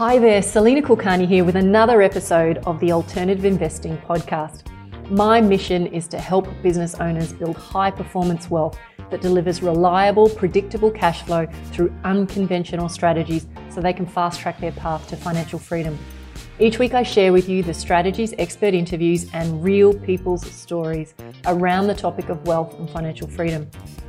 Hi 0.00 0.18
there, 0.18 0.40
Salena 0.40 0.80
Kulkarni 0.80 1.28
here 1.28 1.44
with 1.44 1.56
another 1.56 2.00
episode 2.00 2.56
of 2.64 2.80
the 2.80 2.90
Alternative 2.90 3.44
Investing 3.44 3.98
Podcast. 3.98 4.62
My 5.10 5.42
mission 5.42 5.86
is 5.88 6.08
to 6.08 6.18
help 6.18 6.48
business 6.62 6.94
owners 6.94 7.34
build 7.34 7.58
high 7.58 7.90
performance 7.90 8.48
wealth 8.48 8.78
that 9.10 9.20
delivers 9.20 9.60
reliable, 9.60 10.30
predictable 10.30 10.90
cash 10.90 11.20
flow 11.24 11.46
through 11.72 11.94
unconventional 12.04 12.88
strategies 12.88 13.46
so 13.68 13.82
they 13.82 13.92
can 13.92 14.06
fast 14.06 14.40
track 14.40 14.58
their 14.58 14.72
path 14.72 15.06
to 15.08 15.16
financial 15.16 15.58
freedom. 15.58 15.98
Each 16.58 16.78
week, 16.78 16.94
I 16.94 17.02
share 17.02 17.34
with 17.34 17.46
you 17.46 17.62
the 17.62 17.74
strategies, 17.74 18.32
expert 18.38 18.72
interviews, 18.72 19.26
and 19.34 19.62
real 19.62 19.92
people's 19.92 20.50
stories 20.50 21.12
around 21.44 21.88
the 21.88 21.94
topic 21.94 22.30
of 22.30 22.46
wealth 22.46 22.72
and 22.78 22.88
financial 22.88 23.28
freedom. 23.28 23.68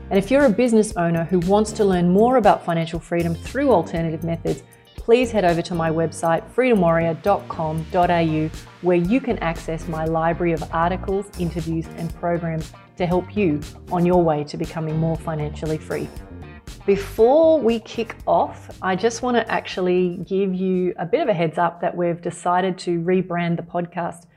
And 0.09 0.17
if 0.17 0.31
you're 0.31 0.45
a 0.45 0.49
business 0.49 0.93
owner 0.95 1.25
who 1.25 1.39
wants 1.39 1.73
to 1.73 1.83
learn 1.83 2.09
more 2.09 2.37
about 2.37 2.63
financial 2.63 2.99
freedom 2.99 3.35
through 3.35 3.71
alternative 3.71 4.23
methods, 4.23 4.63
please 5.01 5.31
head 5.31 5.43
over 5.43 5.63
to 5.63 5.73
my 5.73 5.89
website, 5.89 6.47
freedomwarrior.com.au, 6.53 8.49
where 8.81 8.97
you 8.97 9.19
can 9.19 9.39
access 9.39 9.87
my 9.87 10.05
library 10.05 10.53
of 10.53 10.63
articles, 10.71 11.25
interviews, 11.39 11.87
and 11.97 12.13
programs 12.15 12.71
to 12.97 13.07
help 13.07 13.35
you 13.35 13.59
on 13.91 14.05
your 14.05 14.23
way 14.23 14.43
to 14.43 14.57
becoming 14.57 14.99
more 14.99 15.17
financially 15.17 15.79
free. 15.79 16.07
Before 16.85 17.59
we 17.59 17.79
kick 17.79 18.15
off, 18.27 18.77
I 18.79 18.95
just 18.95 19.23
want 19.23 19.37
to 19.37 19.51
actually 19.51 20.17
give 20.17 20.53
you 20.53 20.93
a 20.99 21.05
bit 21.07 21.21
of 21.21 21.29
a 21.29 21.33
heads 21.33 21.57
up 21.57 21.81
that 21.81 21.97
we've 21.97 22.21
decided 22.21 22.77
to 22.79 22.99
rebrand 22.99 23.57
the 23.57 23.63
podcast. 23.63 24.27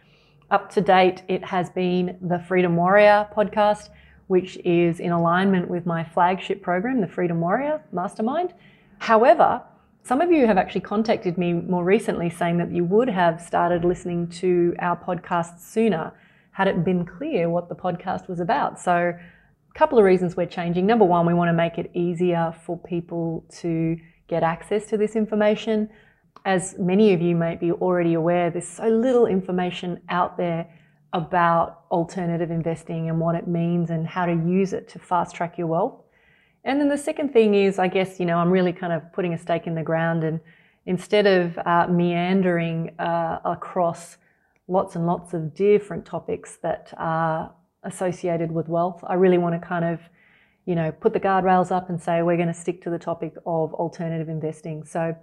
Up 0.51 0.71
to 0.71 0.81
date, 0.81 1.25
it 1.29 1.45
has 1.45 1.69
been 1.69 2.17
the 2.23 2.39
Freedom 2.39 2.75
Warrior 2.75 3.29
podcast, 3.37 3.91
which 4.29 4.57
is 4.65 4.99
in 4.99 5.13
alignment 5.13 5.69
with 5.69 5.85
my 5.85 6.05
flagship 6.05 6.63
program, 6.63 7.03
the 7.03 7.07
Freedom 7.07 7.39
Warrior 7.39 7.83
Mastermind. 7.93 8.55
However, 8.99 9.63
some 10.05 10.21
of 10.21 10.31
you 10.31 10.47
have 10.47 10.59
actually 10.59 10.83
contacted 10.83 11.39
me 11.39 11.55
more 11.55 11.83
recently 11.83 12.29
saying 12.29 12.59
that 12.59 12.71
you 12.71 12.85
would 12.85 13.09
have 13.09 13.41
started 13.41 13.87
listening 13.87 14.29
to 14.29 14.75
our 14.79 14.97
podcast 14.97 15.61
sooner 15.61 16.13
had 16.51 16.69
it 16.69 16.85
been 16.85 17.07
clear 17.07 17.49
what 17.49 17.71
the 17.71 17.75
podcast 17.75 18.29
was 18.29 18.39
about. 18.39 18.79
So, 18.79 18.95
a 18.95 19.79
couple 19.79 19.99
of 19.99 20.05
reasons 20.05 20.37
we're 20.37 20.47
changing. 20.47 20.85
Number 20.85 21.07
one, 21.07 21.25
we 21.25 21.33
want 21.33 21.49
to 21.49 21.55
make 21.55 21.79
it 21.79 21.91
easier 21.95 22.55
for 22.65 22.79
people 22.79 23.47
to 23.61 23.97
get 24.29 24.43
access 24.43 24.85
to 24.89 24.99
this 24.99 25.17
information. 25.17 25.89
As 26.45 26.77
many 26.79 27.15
of 27.15 27.23
you 27.23 27.35
may 27.35 27.57
be 27.57 27.73
already 27.73 28.13
aware, 28.13 28.51
there's 28.51 28.69
so 28.69 28.87
little 28.87 29.27
information 29.27 30.03
out 30.11 30.37
there 30.37 30.69
about 31.15 31.85
alternative 31.91 32.51
investing 32.51 33.09
and 33.09 33.19
what 33.19 33.37
it 33.37 33.49
means 33.49 33.89
and 33.89 34.07
how 34.07 34.27
to 34.27 34.33
use 34.33 34.75
it 34.75 34.87
to 34.91 34.99
fast 34.99 35.35
track 35.35 35.57
your 35.57 35.67
wealth. 35.67 36.04
And 36.65 36.81
then 36.81 36.89
the 36.89 36.99
second 36.99 37.33
thing 37.33 37.55
is, 37.55 37.79
I 37.79 37.89
guess, 37.89 38.19
you 38.19 38.27
know, 38.27 38.39
I'm 38.39 38.51
really 38.51 38.73
kind 38.73 38.93
of 38.93 39.13
putting 39.13 39.35
a 39.35 39.39
stake 39.39 39.67
in 39.67 39.75
the 39.75 39.83
ground 39.83 40.25
and 40.25 40.41
instead 40.87 41.27
of 41.27 41.59
uh, 41.59 41.87
meandering 41.89 42.99
uh, 42.99 43.39
across 43.45 44.17
lots 44.69 44.97
and 44.97 45.07
lots 45.07 45.35
of 45.35 45.55
different 45.55 46.05
topics 46.05 46.57
that 46.63 46.93
are 46.97 47.53
associated 47.85 48.51
with 48.51 48.69
wealth, 48.69 49.03
I 49.07 49.15
really 49.15 49.39
want 49.39 49.61
to 49.61 49.67
kind 49.67 49.85
of, 49.85 50.01
you 50.67 50.75
know, 50.75 50.91
put 50.93 51.13
the 51.13 51.21
guardrails 51.21 51.71
up 51.71 51.91
and 51.91 52.01
say 52.01 52.23
we're 52.23 52.37
going 52.37 52.49
to 52.49 52.55
stick 52.55 52.83
to 52.83 52.91
the 52.91 52.99
topic 52.99 53.35
of 53.47 53.75
alternative 53.75 54.29
investing. 54.29 54.85
So, 54.85 55.15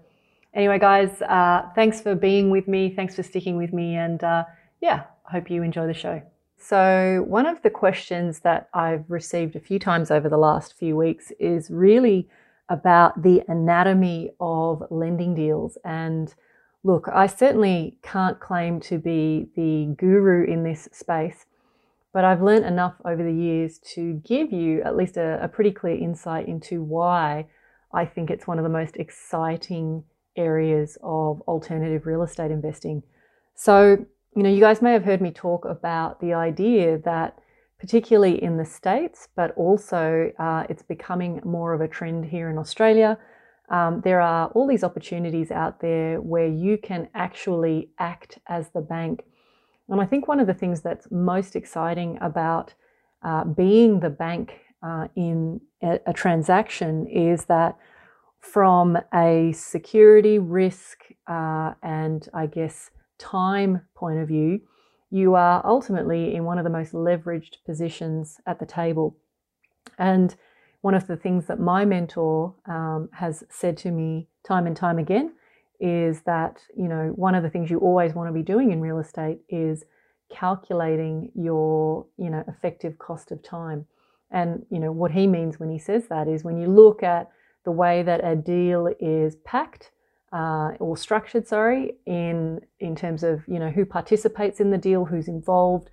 anyway, 0.53 0.79
guys, 0.79 1.21
uh, 1.23 1.69
thanks 1.75 2.01
for 2.01 2.15
being 2.15 2.49
with 2.49 2.67
me. 2.67 2.93
Thanks 2.95 3.15
for 3.15 3.23
sticking 3.23 3.57
with 3.57 3.73
me. 3.73 3.95
And 3.95 4.23
uh, 4.23 4.45
yeah, 4.79 5.03
hope 5.23 5.49
you 5.49 5.63
enjoy 5.63 5.87
the 5.87 5.93
show. 5.93 6.21
So, 6.63 7.25
one 7.27 7.47
of 7.47 7.63
the 7.63 7.71
questions 7.71 8.41
that 8.41 8.69
I've 8.71 9.09
received 9.09 9.55
a 9.55 9.59
few 9.59 9.79
times 9.79 10.11
over 10.11 10.29
the 10.29 10.37
last 10.37 10.77
few 10.77 10.95
weeks 10.95 11.31
is 11.39 11.71
really 11.71 12.29
about 12.69 13.23
the 13.23 13.41
anatomy 13.47 14.29
of 14.39 14.83
lending 14.91 15.33
deals. 15.33 15.79
And 15.83 16.33
look, 16.83 17.07
I 17.11 17.25
certainly 17.25 17.97
can't 18.03 18.39
claim 18.39 18.79
to 18.81 18.99
be 18.99 19.49
the 19.55 19.95
guru 19.97 20.45
in 20.45 20.63
this 20.63 20.87
space, 20.91 21.47
but 22.13 22.23
I've 22.23 22.43
learned 22.43 22.65
enough 22.65 22.93
over 23.05 23.23
the 23.23 23.33
years 23.33 23.79
to 23.95 24.21
give 24.23 24.53
you 24.53 24.83
at 24.83 24.95
least 24.95 25.17
a, 25.17 25.43
a 25.43 25.47
pretty 25.47 25.71
clear 25.71 25.95
insight 25.95 26.47
into 26.47 26.83
why 26.83 27.47
I 27.91 28.05
think 28.05 28.29
it's 28.29 28.45
one 28.45 28.59
of 28.59 28.63
the 28.63 28.69
most 28.69 28.97
exciting 28.97 30.03
areas 30.37 30.95
of 31.01 31.41
alternative 31.41 32.05
real 32.05 32.21
estate 32.21 32.51
investing. 32.51 33.01
So, 33.55 34.05
you 34.35 34.43
know, 34.43 34.49
you 34.49 34.61
guys 34.61 34.81
may 34.81 34.93
have 34.93 35.03
heard 35.03 35.21
me 35.21 35.31
talk 35.31 35.65
about 35.65 36.21
the 36.21 36.33
idea 36.33 36.97
that, 36.99 37.37
particularly 37.79 38.41
in 38.41 38.57
the 38.57 38.65
States, 38.65 39.27
but 39.35 39.51
also 39.57 40.31
uh, 40.39 40.65
it's 40.69 40.83
becoming 40.83 41.41
more 41.43 41.73
of 41.73 41.81
a 41.81 41.87
trend 41.87 42.25
here 42.25 42.49
in 42.49 42.57
Australia. 42.57 43.17
Um, 43.69 44.01
there 44.03 44.21
are 44.21 44.47
all 44.49 44.67
these 44.67 44.83
opportunities 44.83 45.51
out 45.51 45.81
there 45.81 46.21
where 46.21 46.47
you 46.47 46.77
can 46.77 47.09
actually 47.13 47.89
act 47.99 48.39
as 48.47 48.69
the 48.69 48.81
bank. 48.81 49.23
And 49.89 49.99
I 49.99 50.05
think 50.05 50.27
one 50.27 50.39
of 50.39 50.47
the 50.47 50.53
things 50.53 50.81
that's 50.81 51.07
most 51.11 51.55
exciting 51.55 52.17
about 52.21 52.73
uh, 53.23 53.43
being 53.43 53.99
the 53.99 54.09
bank 54.09 54.59
uh, 54.81 55.07
in 55.15 55.61
a, 55.83 55.99
a 56.07 56.13
transaction 56.13 57.05
is 57.07 57.45
that 57.45 57.77
from 58.39 58.97
a 59.13 59.51
security 59.53 60.39
risk 60.39 61.03
uh, 61.27 61.73
and 61.83 62.27
I 62.33 62.47
guess 62.47 62.91
time 63.21 63.81
point 63.95 64.19
of 64.19 64.27
view, 64.27 64.61
you 65.11 65.35
are 65.35 65.61
ultimately 65.65 66.35
in 66.35 66.43
one 66.43 66.57
of 66.57 66.63
the 66.63 66.69
most 66.69 66.93
leveraged 66.93 67.57
positions 67.65 68.39
at 68.47 68.59
the 68.59 68.65
table. 68.65 69.15
And 69.97 70.35
one 70.81 70.95
of 70.95 71.05
the 71.07 71.17
things 71.17 71.45
that 71.45 71.59
my 71.59 71.85
mentor 71.85 72.55
um, 72.65 73.09
has 73.13 73.43
said 73.49 73.77
to 73.77 73.91
me 73.91 74.27
time 74.43 74.65
and 74.65 74.75
time 74.75 74.97
again 74.97 75.33
is 75.79 76.21
that, 76.21 76.61
you 76.75 76.87
know, 76.87 77.11
one 77.15 77.35
of 77.35 77.43
the 77.43 77.49
things 77.49 77.69
you 77.69 77.79
always 77.79 78.13
want 78.13 78.29
to 78.29 78.33
be 78.33 78.43
doing 78.43 78.71
in 78.71 78.81
real 78.81 78.99
estate 78.99 79.39
is 79.49 79.83
calculating 80.31 81.31
your, 81.35 82.05
you 82.17 82.29
know, 82.29 82.43
effective 82.47 82.97
cost 82.97 83.31
of 83.31 83.43
time. 83.43 83.85
And, 84.31 84.65
you 84.69 84.79
know, 84.79 84.91
what 84.91 85.11
he 85.11 85.27
means 85.27 85.59
when 85.59 85.69
he 85.69 85.79
says 85.79 86.07
that 86.07 86.27
is 86.27 86.43
when 86.43 86.57
you 86.57 86.67
look 86.67 87.03
at 87.03 87.29
the 87.65 87.71
way 87.71 88.01
that 88.03 88.23
a 88.23 88.35
deal 88.35 88.89
is 88.99 89.35
packed, 89.43 89.91
uh, 90.31 90.71
or 90.79 90.95
structured, 90.95 91.47
sorry, 91.47 91.95
in 92.05 92.61
in 92.79 92.95
terms 92.95 93.23
of 93.23 93.43
you 93.47 93.59
know 93.59 93.69
who 93.69 93.85
participates 93.85 94.59
in 94.59 94.71
the 94.71 94.77
deal, 94.77 95.05
who's 95.05 95.27
involved, 95.27 95.89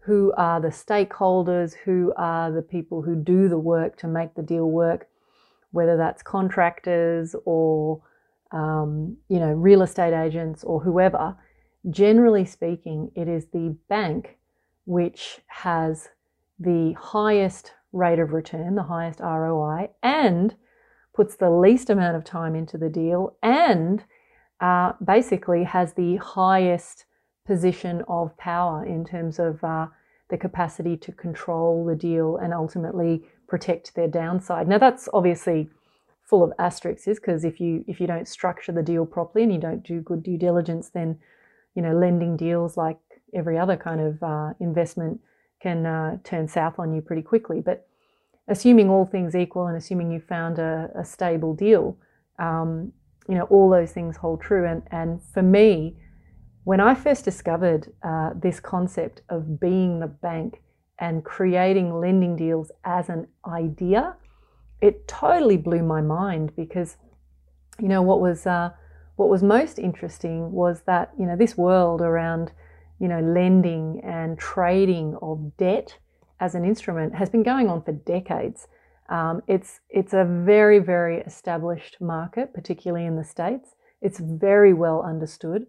who 0.00 0.32
are 0.36 0.60
the 0.60 0.68
stakeholders, 0.68 1.74
who 1.84 2.12
are 2.16 2.50
the 2.50 2.62
people 2.62 3.02
who 3.02 3.14
do 3.14 3.48
the 3.48 3.58
work 3.58 3.96
to 3.98 4.06
make 4.06 4.34
the 4.34 4.42
deal 4.42 4.70
work, 4.70 5.08
whether 5.70 5.96
that's 5.96 6.22
contractors 6.22 7.36
or 7.44 8.02
um, 8.52 9.16
you 9.28 9.38
know 9.38 9.52
real 9.52 9.82
estate 9.82 10.14
agents 10.14 10.64
or 10.64 10.80
whoever. 10.80 11.36
Generally 11.90 12.46
speaking, 12.46 13.10
it 13.14 13.28
is 13.28 13.46
the 13.46 13.76
bank 13.88 14.38
which 14.86 15.40
has 15.46 16.08
the 16.58 16.94
highest 16.98 17.72
rate 17.92 18.18
of 18.18 18.32
return, 18.32 18.74
the 18.74 18.82
highest 18.82 19.20
ROI, 19.20 19.90
and 20.02 20.54
puts 21.14 21.36
the 21.36 21.50
least 21.50 21.90
amount 21.90 22.16
of 22.16 22.24
time 22.24 22.54
into 22.54 22.76
the 22.76 22.88
deal, 22.88 23.36
and 23.42 24.04
uh, 24.60 24.92
basically 25.04 25.64
has 25.64 25.94
the 25.94 26.16
highest 26.16 27.04
position 27.46 28.02
of 28.08 28.36
power 28.36 28.84
in 28.84 29.04
terms 29.04 29.38
of 29.38 29.62
uh, 29.62 29.86
the 30.30 30.38
capacity 30.38 30.96
to 30.96 31.12
control 31.12 31.84
the 31.84 31.94
deal 31.94 32.36
and 32.38 32.54
ultimately 32.54 33.22
protect 33.46 33.94
their 33.94 34.08
downside. 34.08 34.66
Now 34.66 34.78
that's 34.78 35.08
obviously 35.12 35.68
full 36.24 36.42
of 36.42 36.52
asterisks 36.58 37.20
because 37.20 37.44
if 37.44 37.60
you 37.60 37.84
if 37.86 38.00
you 38.00 38.06
don't 38.06 38.26
structure 38.26 38.72
the 38.72 38.82
deal 38.82 39.04
properly 39.04 39.44
and 39.44 39.52
you 39.52 39.60
don't 39.60 39.84
do 39.84 40.00
good 40.00 40.22
due 40.22 40.38
diligence, 40.38 40.88
then 40.88 41.18
you 41.74 41.82
know 41.82 41.94
lending 41.94 42.36
deals 42.36 42.76
like 42.76 42.98
every 43.34 43.58
other 43.58 43.76
kind 43.76 44.00
of 44.00 44.22
uh, 44.22 44.54
investment 44.60 45.20
can 45.60 45.86
uh, 45.86 46.16
turn 46.24 46.48
south 46.48 46.78
on 46.78 46.94
you 46.94 47.02
pretty 47.02 47.22
quickly. 47.22 47.60
But 47.60 47.86
assuming 48.48 48.90
all 48.90 49.06
things 49.06 49.34
equal 49.34 49.66
and 49.66 49.76
assuming 49.76 50.10
you 50.10 50.20
found 50.20 50.58
a, 50.58 50.90
a 50.98 51.04
stable 51.04 51.54
deal, 51.54 51.96
um, 52.38 52.92
you 53.28 53.34
know, 53.34 53.44
all 53.44 53.70
those 53.70 53.92
things 53.92 54.16
hold 54.16 54.40
true. 54.40 54.66
And, 54.66 54.82
and 54.90 55.20
for 55.32 55.42
me, 55.42 55.96
when 56.64 56.80
I 56.80 56.94
first 56.94 57.24
discovered 57.24 57.92
uh, 58.02 58.30
this 58.34 58.60
concept 58.60 59.22
of 59.28 59.60
being 59.60 60.00
the 60.00 60.06
bank 60.06 60.62
and 60.98 61.24
creating 61.24 62.00
lending 62.00 62.36
deals 62.36 62.70
as 62.84 63.08
an 63.08 63.26
idea, 63.46 64.16
it 64.80 65.06
totally 65.08 65.56
blew 65.56 65.82
my 65.82 66.00
mind 66.00 66.54
because, 66.56 66.96
you 67.80 67.88
know, 67.88 68.02
what 68.02 68.20
was 68.20 68.46
uh, 68.46 68.70
what 69.16 69.28
was 69.28 69.42
most 69.42 69.78
interesting 69.78 70.52
was 70.52 70.82
that 70.82 71.12
you 71.18 71.26
know 71.26 71.36
this 71.36 71.56
world 71.56 72.00
around, 72.00 72.52
you 72.98 73.08
know, 73.08 73.20
lending 73.20 74.00
and 74.04 74.38
trading 74.38 75.16
of 75.22 75.56
debt 75.56 75.96
as 76.44 76.54
an 76.54 76.64
instrument 76.64 77.14
has 77.14 77.30
been 77.30 77.42
going 77.42 77.68
on 77.68 77.82
for 77.82 77.92
decades. 77.92 78.68
Um, 79.08 79.42
it's 79.54 79.80
it's 79.88 80.12
a 80.12 80.24
very 80.24 80.78
very 80.78 81.18
established 81.30 81.94
market, 82.00 82.52
particularly 82.52 83.06
in 83.06 83.16
the 83.16 83.24
states. 83.24 83.68
It's 84.06 84.20
very 84.20 84.74
well 84.74 85.00
understood, 85.02 85.66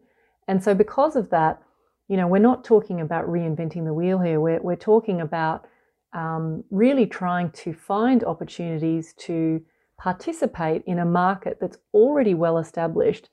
and 0.50 0.64
so 0.66 0.74
because 0.74 1.16
of 1.16 1.30
that, 1.30 1.62
you 2.10 2.18
know, 2.18 2.28
we're 2.28 2.50
not 2.52 2.64
talking 2.64 3.00
about 3.02 3.26
reinventing 3.28 3.86
the 3.86 3.94
wheel 4.00 4.20
here. 4.20 4.40
We're 4.40 4.62
we're 4.62 4.88
talking 4.94 5.22
about 5.22 5.66
um, 6.14 6.64
really 6.72 7.08
trying 7.08 7.50
to 7.64 7.74
find 7.74 8.24
opportunities 8.24 9.14
to 9.28 9.62
participate 9.98 10.82
in 10.86 11.00
a 11.00 11.06
market 11.06 11.58
that's 11.62 11.78
already 11.94 12.34
well 12.34 12.58
established, 12.58 13.30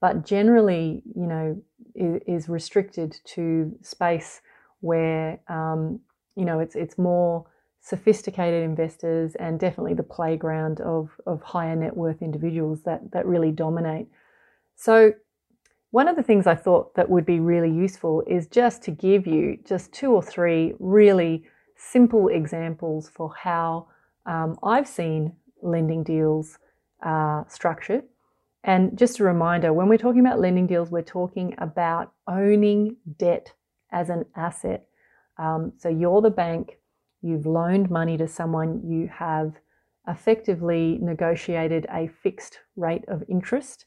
but 0.00 0.24
generally, 0.24 1.02
you 1.20 1.26
know, 1.32 1.62
is, 1.94 2.20
is 2.26 2.48
restricted 2.48 3.10
to 3.34 3.72
space 3.82 4.40
where 4.80 5.40
um, 5.48 6.00
you 6.40 6.46
know 6.46 6.58
it's 6.58 6.74
it's 6.74 6.96
more 6.98 7.46
sophisticated 7.82 8.62
investors 8.62 9.34
and 9.36 9.60
definitely 9.60 9.94
the 9.94 10.02
playground 10.16 10.80
of 10.80 11.10
of 11.26 11.42
higher 11.42 11.76
net 11.76 11.96
worth 11.96 12.22
individuals 12.22 12.82
that 12.86 13.00
that 13.12 13.26
really 13.26 13.52
dominate. 13.52 14.06
So 14.76 15.12
one 15.90 16.08
of 16.08 16.16
the 16.16 16.22
things 16.22 16.46
I 16.46 16.54
thought 16.54 16.94
that 16.94 17.10
would 17.10 17.26
be 17.26 17.40
really 17.40 17.70
useful 17.70 18.22
is 18.26 18.46
just 18.46 18.82
to 18.84 18.90
give 18.90 19.26
you 19.26 19.58
just 19.64 19.92
two 19.92 20.12
or 20.12 20.22
three 20.22 20.74
really 20.78 21.44
simple 21.76 22.28
examples 22.28 23.10
for 23.14 23.34
how 23.34 23.88
um, 24.24 24.56
I've 24.62 24.86
seen 24.86 25.32
lending 25.62 26.04
deals 26.04 26.58
uh, 27.02 27.42
structured. 27.48 28.04
And 28.62 28.96
just 28.96 29.18
a 29.18 29.24
reminder 29.24 29.72
when 29.72 29.88
we're 29.88 29.98
talking 29.98 30.20
about 30.20 30.38
lending 30.38 30.66
deals, 30.66 30.90
we're 30.90 31.02
talking 31.02 31.54
about 31.58 32.12
owning 32.28 32.96
debt 33.18 33.52
as 33.90 34.10
an 34.10 34.26
asset. 34.36 34.86
Um, 35.40 35.72
so 35.78 35.88
you're 35.88 36.20
the 36.20 36.30
bank, 36.30 36.78
you've 37.22 37.46
loaned 37.46 37.90
money 37.90 38.18
to 38.18 38.28
someone, 38.28 38.82
you 38.84 39.08
have 39.08 39.54
effectively 40.06 40.98
negotiated 41.00 41.86
a 41.90 42.08
fixed 42.22 42.58
rate 42.76 43.04
of 43.08 43.22
interest 43.28 43.86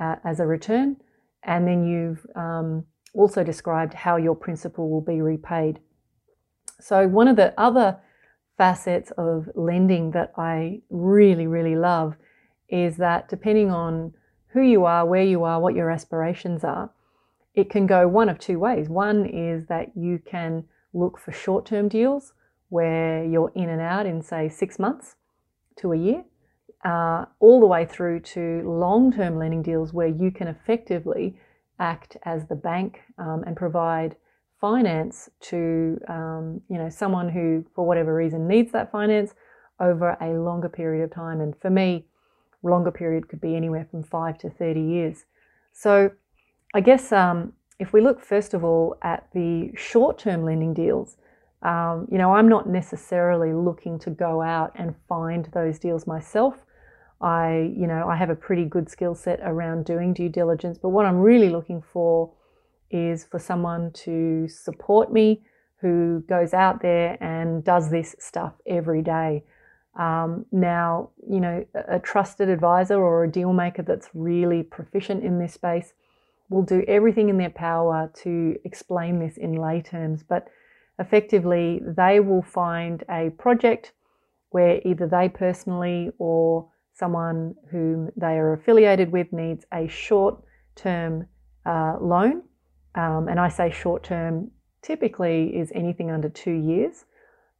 uh, 0.00 0.16
as 0.24 0.40
a 0.40 0.46
return, 0.46 0.96
and 1.42 1.68
then 1.68 1.86
you've 1.86 2.26
um, 2.34 2.84
also 3.12 3.44
described 3.44 3.92
how 3.92 4.16
your 4.16 4.34
principal 4.34 4.88
will 4.88 5.02
be 5.02 5.20
repaid. 5.20 5.80
So, 6.80 7.06
one 7.06 7.28
of 7.28 7.36
the 7.36 7.52
other 7.58 7.98
facets 8.56 9.10
of 9.18 9.48
lending 9.54 10.12
that 10.12 10.32
I 10.38 10.80
really, 10.88 11.46
really 11.46 11.76
love 11.76 12.16
is 12.68 12.96
that 12.96 13.28
depending 13.28 13.70
on 13.70 14.14
who 14.48 14.62
you 14.62 14.86
are, 14.86 15.04
where 15.04 15.24
you 15.24 15.44
are, 15.44 15.60
what 15.60 15.74
your 15.74 15.90
aspirations 15.90 16.64
are, 16.64 16.90
it 17.54 17.68
can 17.68 17.86
go 17.86 18.08
one 18.08 18.30
of 18.30 18.38
two 18.38 18.58
ways. 18.58 18.88
One 18.88 19.26
is 19.26 19.66
that 19.66 19.92
you 19.94 20.20
can 20.24 20.64
look 20.96 21.18
for 21.18 21.32
short 21.32 21.66
term 21.66 21.88
deals 21.88 22.32
where 22.68 23.24
you're 23.24 23.52
in 23.54 23.68
and 23.68 23.80
out 23.80 24.06
in, 24.06 24.22
say, 24.22 24.48
six 24.48 24.78
months 24.78 25.14
to 25.76 25.92
a 25.92 25.96
year, 25.96 26.24
uh, 26.84 27.26
all 27.38 27.60
the 27.60 27.66
way 27.66 27.84
through 27.84 28.20
to 28.20 28.62
long 28.64 29.12
term 29.12 29.38
lending 29.38 29.62
deals 29.62 29.92
where 29.92 30.08
you 30.08 30.30
can 30.30 30.48
effectively 30.48 31.38
act 31.78 32.16
as 32.24 32.46
the 32.46 32.54
bank 32.54 33.00
um, 33.18 33.44
and 33.46 33.56
provide 33.56 34.16
finance 34.60 35.28
to 35.40 35.98
um, 36.08 36.60
you 36.70 36.78
know 36.78 36.88
someone 36.88 37.28
who 37.28 37.64
for 37.74 37.86
whatever 37.86 38.14
reason 38.14 38.48
needs 38.48 38.72
that 38.72 38.90
finance 38.90 39.34
over 39.80 40.16
a 40.20 40.30
longer 40.40 40.68
period 40.68 41.04
of 41.04 41.12
time. 41.12 41.40
And 41.40 41.54
for 41.60 41.70
me 41.70 42.06
longer 42.62 42.90
period 42.90 43.28
could 43.28 43.40
be 43.40 43.54
anywhere 43.54 43.86
from 43.90 44.02
5 44.02 44.38
to 44.38 44.50
30 44.50 44.80
years. 44.80 45.24
So 45.72 46.10
i 46.74 46.80
guess 46.80 47.12
um, 47.12 47.52
if 47.78 47.92
we 47.92 48.00
look 48.00 48.20
first 48.20 48.54
of 48.54 48.64
all 48.64 48.96
at 49.02 49.28
the 49.34 49.70
short-term 49.76 50.44
lending 50.44 50.74
deals 50.74 51.16
um, 51.62 52.06
you 52.10 52.18
know 52.18 52.34
i'm 52.34 52.48
not 52.48 52.68
necessarily 52.68 53.52
looking 53.52 53.98
to 53.98 54.10
go 54.10 54.42
out 54.42 54.72
and 54.76 54.94
find 55.08 55.48
those 55.52 55.78
deals 55.78 56.06
myself 56.06 56.54
i 57.20 57.72
you 57.76 57.86
know 57.86 58.08
i 58.08 58.16
have 58.16 58.30
a 58.30 58.36
pretty 58.36 58.64
good 58.64 58.90
skill 58.90 59.14
set 59.14 59.40
around 59.42 59.84
doing 59.84 60.12
due 60.12 60.28
diligence 60.28 60.78
but 60.78 60.90
what 60.90 61.06
i'm 61.06 61.18
really 61.18 61.48
looking 61.48 61.82
for 61.92 62.32
is 62.90 63.24
for 63.24 63.38
someone 63.38 63.90
to 63.92 64.46
support 64.48 65.12
me 65.12 65.42
who 65.80 66.24
goes 66.28 66.54
out 66.54 66.80
there 66.82 67.16
and 67.22 67.64
does 67.64 67.90
this 67.90 68.16
stuff 68.18 68.54
every 68.66 69.02
day. 69.02 69.44
Um, 69.98 70.46
now, 70.52 71.10
you 71.28 71.40
know, 71.40 71.64
a 71.88 71.98
trusted 71.98 72.48
advisor 72.48 72.96
or 72.96 73.24
a 73.24 73.30
deal 73.30 73.52
maker 73.52 73.82
that's 73.82 74.08
really 74.14 74.62
proficient 74.62 75.24
in 75.24 75.38
this 75.38 75.54
space 75.54 75.92
will 76.48 76.62
do 76.62 76.84
everything 76.86 77.28
in 77.28 77.38
their 77.38 77.50
power 77.50 78.10
to 78.22 78.56
explain 78.64 79.18
this 79.18 79.36
in 79.36 79.54
lay 79.54 79.82
terms, 79.82 80.22
but 80.22 80.48
effectively, 80.98 81.80
they 81.84 82.20
will 82.20 82.42
find 82.42 83.04
a 83.10 83.30
project 83.30 83.92
where 84.50 84.80
either 84.84 85.06
they 85.06 85.28
personally 85.28 86.10
or 86.18 86.68
someone 86.94 87.54
whom 87.70 88.10
they 88.16 88.38
are 88.38 88.54
affiliated 88.54 89.12
with 89.12 89.32
needs 89.32 89.66
a 89.72 89.86
short 89.88 90.42
term 90.74 91.26
uh, 91.66 91.96
loan 92.00 92.42
um, 92.96 93.28
and 93.28 93.38
I 93.38 93.48
say 93.48 93.70
short 93.70 94.02
term 94.02 94.50
typically 94.82 95.56
is 95.56 95.70
anything 95.74 96.10
under 96.10 96.28
two 96.28 96.52
years. 96.52 97.04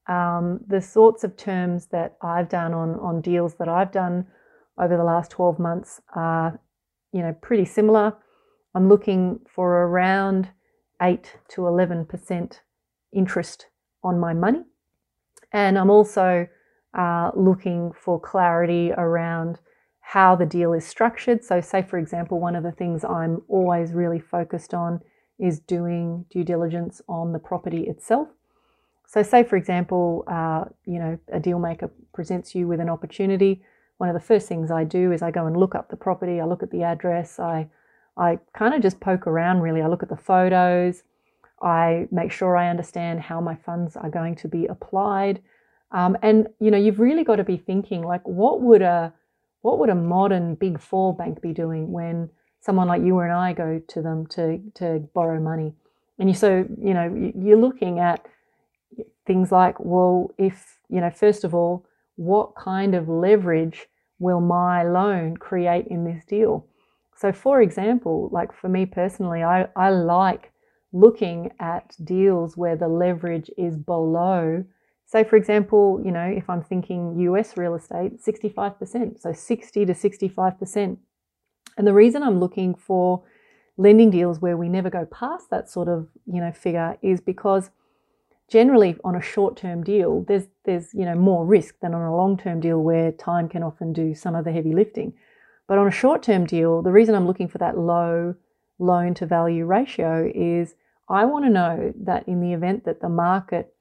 Um, 0.09 0.61
the 0.67 0.81
sorts 0.81 1.25
of 1.25 1.37
terms 1.37 1.87
that 1.87 2.17
I've 2.23 2.49
done 2.49 2.73
on, 2.73 2.95
on 3.01 3.21
deals 3.21 3.55
that 3.57 3.69
I've 3.69 3.93
done 3.93 4.27
over 4.79 4.97
the 4.97 5.05
last 5.05 5.31
12 5.33 5.59
months 5.59 6.01
are, 6.15 6.59
you 7.13 7.23
know, 7.23 7.35
pretty 7.41 7.65
similar. 7.65 8.15
I'm 8.77 8.91
looking 8.91 9.41
for 9.49 9.85
around 9.87 10.51
8 11.01 11.37
to 11.49 11.63
11% 11.63 12.61
interest 13.11 13.69
on 14.05 14.21
my 14.21 14.35
money. 14.35 14.65
And 15.51 15.79
I'm 15.79 15.89
also 15.89 16.47
uh, 16.93 17.31
looking 17.35 17.93
for 17.99 18.21
clarity 18.21 18.93
around 18.93 19.61
how 20.01 20.37
the 20.37 20.45
deal 20.45 20.75
is 20.75 20.87
structured. 20.87 21.43
So, 21.43 21.63
say, 21.63 21.81
for 21.81 21.97
example, 21.99 22.39
one 22.39 22.55
of 22.55 22.63
the 22.63 22.71
things 22.71 23.03
I'm 23.03 23.41
always 23.49 23.95
really 23.95 24.21
focused 24.21 24.75
on 24.75 25.01
is 25.39 25.59
doing 25.59 26.27
due 26.31 26.45
diligence 26.45 27.01
on 27.09 27.33
the 27.33 27.39
property 27.39 27.85
itself. 27.85 28.29
So, 29.07 29.23
say 29.23 29.43
for 29.43 29.57
example, 29.57 30.23
uh, 30.27 30.67
you 30.85 30.99
know, 30.99 31.19
a 31.33 31.41
deal 31.41 31.59
maker 31.59 31.91
presents 32.13 32.55
you 32.55 32.69
with 32.69 32.81
an 32.81 32.91
opportunity. 32.91 33.63
One 33.97 34.11
of 34.11 34.15
the 34.15 34.21
first 34.21 34.49
things 34.49 34.71
I 34.71 34.85
do 34.85 35.13
is 35.13 35.23
I 35.23 35.31
go 35.31 35.47
and 35.47 35.57
look 35.57 35.75
up 35.75 35.89
the 35.89 35.97
property. 35.97 36.43
I 36.43 36.45
look 36.45 36.63
at 36.63 36.71
the 36.71 36.83
address. 36.83 37.39
I, 37.41 37.71
I 38.17 38.39
kind 38.57 38.75
of 38.75 38.83
just 38.83 39.01
poke 39.01 39.27
around. 39.27 39.61
Really, 39.61 39.83
I 39.83 39.89
look 39.89 40.03
at 40.03 40.09
the 40.09 40.17
photos. 40.17 41.03
I 41.63 42.07
make 42.11 42.33
sure 42.33 42.57
I 42.57 42.69
understand 42.69 43.21
how 43.21 43.41
my 43.41 43.55
funds 43.55 43.97
are 43.97 44.11
going 44.11 44.37
to 44.37 44.49
be 44.49 44.67
applied. 44.67 45.41
Um, 45.93 46.17
and 46.23 46.49
you 46.61 46.71
know, 46.71 46.79
you've 46.79 47.01
really 47.01 47.25
got 47.25 47.37
to 47.37 47.45
be 47.45 47.57
thinking 47.57 48.03
like, 48.03 48.27
what 48.27 48.61
would 48.61 48.83
a 48.83 49.13
what 49.63 49.79
would 49.79 49.89
a 49.89 49.95
modern 49.95 50.55
big 50.55 50.81
four 50.81 51.15
bank 51.15 51.41
be 51.41 51.53
doing 51.53 51.91
when 51.91 52.31
someone 52.61 52.89
like 52.89 53.03
you 53.03 53.19
and 53.21 53.33
I 53.33 53.53
go 53.53 53.81
to 53.89 54.03
them 54.03 54.27
to 54.29 54.61
to 54.75 55.09
borrow 55.15 55.41
money, 55.41 55.75
and 56.19 56.29
you 56.29 56.35
so 56.35 56.67
you 56.81 56.95
know 56.95 57.33
you're 57.37 57.59
looking 57.59 57.99
at 57.99 58.27
things 59.27 59.51
like 59.51 59.79
well 59.81 60.31
if 60.39 60.79
you 60.89 61.01
know 61.01 61.11
first 61.11 61.45
of 61.45 61.55
all 61.55 61.85
what 62.17 62.55
kind 62.55 62.95
of 62.95 63.09
leverage 63.09 63.87
will 64.19 64.41
my 64.41 64.83
loan 64.83 65.37
create 65.37 65.87
in 65.89 66.05
this 66.05 66.25
deal 66.25 66.67
so 67.17 67.33
for 67.33 67.61
example 67.61 68.29
like 68.33 68.53
for 68.53 68.69
me 68.69 68.87
personally 68.87 69.43
i, 69.43 69.67
I 69.77 69.91
like 69.91 70.53
looking 70.93 71.51
at 71.61 71.95
deals 72.05 72.57
where 72.57 72.77
the 72.77 72.89
leverage 72.89 73.51
is 73.59 73.77
below 73.77 74.65
say 75.07 75.25
for 75.25 75.37
example 75.37 76.01
you 76.05 76.11
know 76.11 76.27
if 76.27 76.49
i'm 76.49 76.63
thinking 76.63 77.15
us 77.37 77.57
real 77.57 77.75
estate 77.75 78.21
65% 78.25 79.21
so 79.21 79.33
60 79.33 79.87
to 79.87 79.93
65% 79.93 80.97
and 81.77 81.87
the 81.87 81.93
reason 81.93 82.23
I'm 82.23 82.41
looking 82.41 82.75
for 82.75 83.23
lending 83.77 84.11
deals 84.11 84.41
where 84.41 84.57
we 84.57 84.69
never 84.69 84.89
go 84.89 85.07
past 85.07 85.51
that 85.51 85.69
sort 85.69 85.89
of, 85.89 86.09
you 86.27 86.41
know, 86.41 86.51
figure 86.53 86.97
is 87.03 87.21
because 87.21 87.71
generally 88.49 88.97
on 89.05 89.15
a 89.15 89.21
short-term 89.21 89.85
deal, 89.85 90.25
there's 90.27 90.47
there's, 90.65 90.95
you 90.95 91.05
know, 91.05 91.15
more 91.15 91.45
risk 91.45 91.77
than 91.81 91.95
on 91.95 92.03
a 92.03 92.17
long-term 92.17 92.61
deal 92.61 92.83
where 92.83 93.13
time 93.13 93.49
can 93.49 93.63
often 93.63 93.93
do 93.93 94.15
some 94.15 94.35
of 94.35 94.45
the 94.45 94.53
heavy 94.53 94.73
lifting. 94.73 95.13
But 95.69 95.79
on 95.79 95.89
a 95.89 95.93
short-term 95.93 96.47
deal, 96.47 96.83
the 96.83 96.93
reason 96.93 97.15
I'm 97.15 97.27
looking 97.27 97.49
for 97.49 97.59
that 97.59 97.79
low 97.79 98.35
loan 98.79 99.15
to 99.15 99.27
value 99.27 99.65
ratio 99.65 100.31
is 100.35 100.75
I 101.09 101.25
want 101.25 101.45
to 101.45 101.51
know 101.51 101.93
that 102.05 102.29
in 102.29 102.41
the 102.41 102.53
event 102.53 102.85
that 102.85 103.01
the 103.01 103.09
market, 103.09 103.75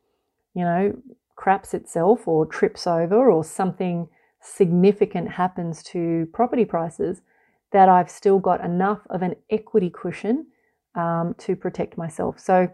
you 0.54 0.64
know, 0.64 0.98
craps 1.36 1.74
itself 1.74 2.28
or 2.28 2.46
trips 2.46 2.88
over 2.88 3.30
or 3.30 3.44
something 3.44 4.08
significant 4.42 5.32
happens 5.32 5.84
to 5.84 6.28
property 6.34 6.66
prices, 6.66 7.22
that 7.72 7.90
I've 7.90 8.10
still 8.10 8.40
got 8.40 8.64
enough 8.64 9.02
of 9.10 9.22
an 9.22 9.36
equity 9.50 9.90
cushion 9.90 10.48
um, 10.96 11.36
to 11.40 11.56
protect 11.56 11.98
myself. 11.98 12.40
So, 12.40 12.70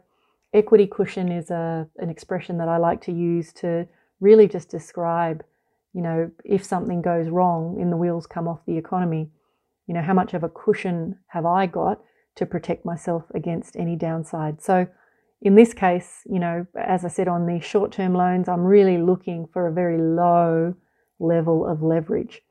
equity 0.54 0.86
cushion 0.86 1.32
is 1.32 1.50
a, 1.50 1.88
an 1.98 2.10
expression 2.10 2.58
that 2.58 2.68
I 2.68 2.78
like 2.78 3.02
to 3.04 3.12
use 3.12 3.54
to 3.54 3.88
really 4.20 4.48
just 4.48 4.70
describe, 4.70 5.44
you 5.94 6.02
know, 6.02 6.32
if 6.46 6.64
something 6.64 7.02
goes 7.02 7.30
wrong 7.30 7.78
and 7.82 7.92
the 7.92 7.98
wheels 7.98 8.26
come 8.26 8.48
off 8.48 8.66
the 8.66 8.78
economy, 8.78 9.30
you 9.88 9.94
know, 9.94 10.02
how 10.02 10.14
much 10.14 10.34
of 10.34 10.44
a 10.44 10.50
cushion 10.50 11.18
have 11.28 11.46
I 11.46 11.66
got 11.66 12.02
to 12.36 12.46
protect 12.46 12.86
myself 12.86 13.24
against 13.36 13.76
any 13.76 13.96
downside? 13.96 14.62
So, 14.62 14.88
in 15.42 15.56
this 15.56 15.74
case, 15.74 16.22
you 16.26 16.40
know, 16.40 16.68
as 16.80 17.04
I 17.04 17.08
said 17.08 17.28
on 17.28 17.48
the 17.48 17.60
short 17.60 17.92
term 17.92 18.14
loans, 18.14 18.48
I'm 18.48 18.64
really 18.64 18.98
looking 18.98 19.48
for 19.52 19.68
a 19.68 19.74
very 19.74 19.98
low 19.98 20.76
level 21.20 21.66
of 21.66 21.82
leverage. 21.82 22.42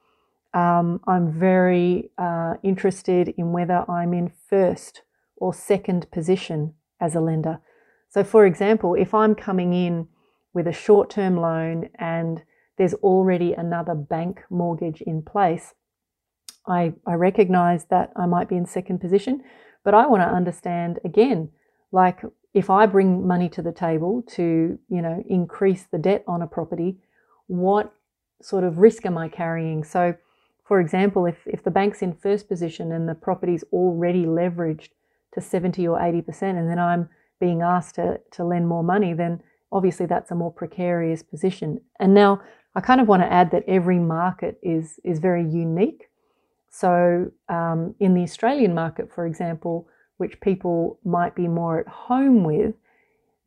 Um, 0.53 1.01
I'm 1.07 1.33
very 1.33 2.11
uh, 2.19 2.55
interested 2.65 3.33
in 3.39 3.53
whether 3.53 3.89
I'm 3.89 4.13
in 4.13 4.33
first 4.49 5.03
or 5.37 5.55
second 5.55 6.11
position 6.11 6.75
as 7.01 7.15
a 7.15 7.21
lender. 7.21 7.61
So, 8.09 8.25
for 8.25 8.45
example, 8.45 8.95
if 8.95 9.15
I'm 9.15 9.37
coming 9.37 9.73
in 9.73 10.09
with 10.53 10.67
a 10.67 10.73
short 10.73 11.11
term 11.11 11.37
loan 11.37 11.89
and 11.95 12.43
there's 12.81 12.95
already 12.95 13.53
another 13.53 13.95
bank 13.95 14.41
mortgage 14.49 15.03
in 15.03 15.21
place, 15.21 15.75
I, 16.67 16.95
I 17.07 17.13
recognize 17.13 17.85
that 17.91 18.11
I 18.17 18.25
might 18.25 18.49
be 18.49 18.57
in 18.57 18.65
second 18.65 19.03
position, 19.03 19.43
but 19.85 19.93
I 19.93 20.07
want 20.07 20.23
to 20.23 20.35
understand 20.35 20.99
again, 21.05 21.51
like 21.93 22.23
if 22.55 22.71
I 22.71 22.87
bring 22.87 23.27
money 23.27 23.51
to 23.51 23.61
the 23.61 23.71
table 23.71 24.23
to, 24.29 24.79
you 24.89 25.03
know, 25.03 25.23
increase 25.29 25.85
the 25.93 25.99
debt 25.99 26.25
on 26.27 26.41
a 26.41 26.47
property, 26.47 26.97
what 27.49 27.93
sort 28.41 28.65
of 28.65 28.79
risk 28.79 29.05
am 29.05 29.19
I 29.19 29.29
carrying? 29.29 29.85
So, 29.85 30.15
for 30.65 30.81
example, 30.81 31.27
if, 31.27 31.37
if 31.45 31.63
the 31.63 31.71
bank's 31.71 32.01
in 32.01 32.15
first 32.15 32.49
position 32.49 32.93
and 32.93 33.07
the 33.07 33.15
property's 33.15 33.63
already 33.75 34.25
leveraged 34.25 34.89
to 35.35 35.43
70 35.43 35.87
or 35.87 35.99
80%, 35.99 36.59
and 36.59 36.71
then 36.71 36.79
I'm 36.79 37.11
being 37.39 37.61
asked 37.61 37.97
to, 37.97 38.21
to 38.31 38.43
lend 38.43 38.69
more 38.69 38.83
money, 38.83 39.13
then 39.13 39.43
obviously 39.71 40.07
that's 40.07 40.31
a 40.31 40.35
more 40.35 40.51
precarious 40.51 41.23
position. 41.23 41.83
And 41.99 42.15
now 42.15 42.41
I 42.75 42.81
kind 42.81 43.01
of 43.01 43.09
want 43.09 43.23
to 43.23 43.33
add 43.33 43.51
that 43.51 43.65
every 43.67 43.99
market 43.99 44.59
is, 44.63 45.01
is 45.05 45.19
very 45.19 45.43
unique. 45.43 46.05
So, 46.71 47.33
um, 47.49 47.97
in 47.99 48.15
the 48.15 48.23
Australian 48.23 48.75
market, 48.75 49.13
for 49.13 49.27
example, 49.27 49.89
which 50.19 50.41
people 50.41 51.01
might 51.05 51.35
be 51.35 51.49
more 51.49 51.81
at 51.81 51.89
home 51.89 52.45
with, 52.45 52.75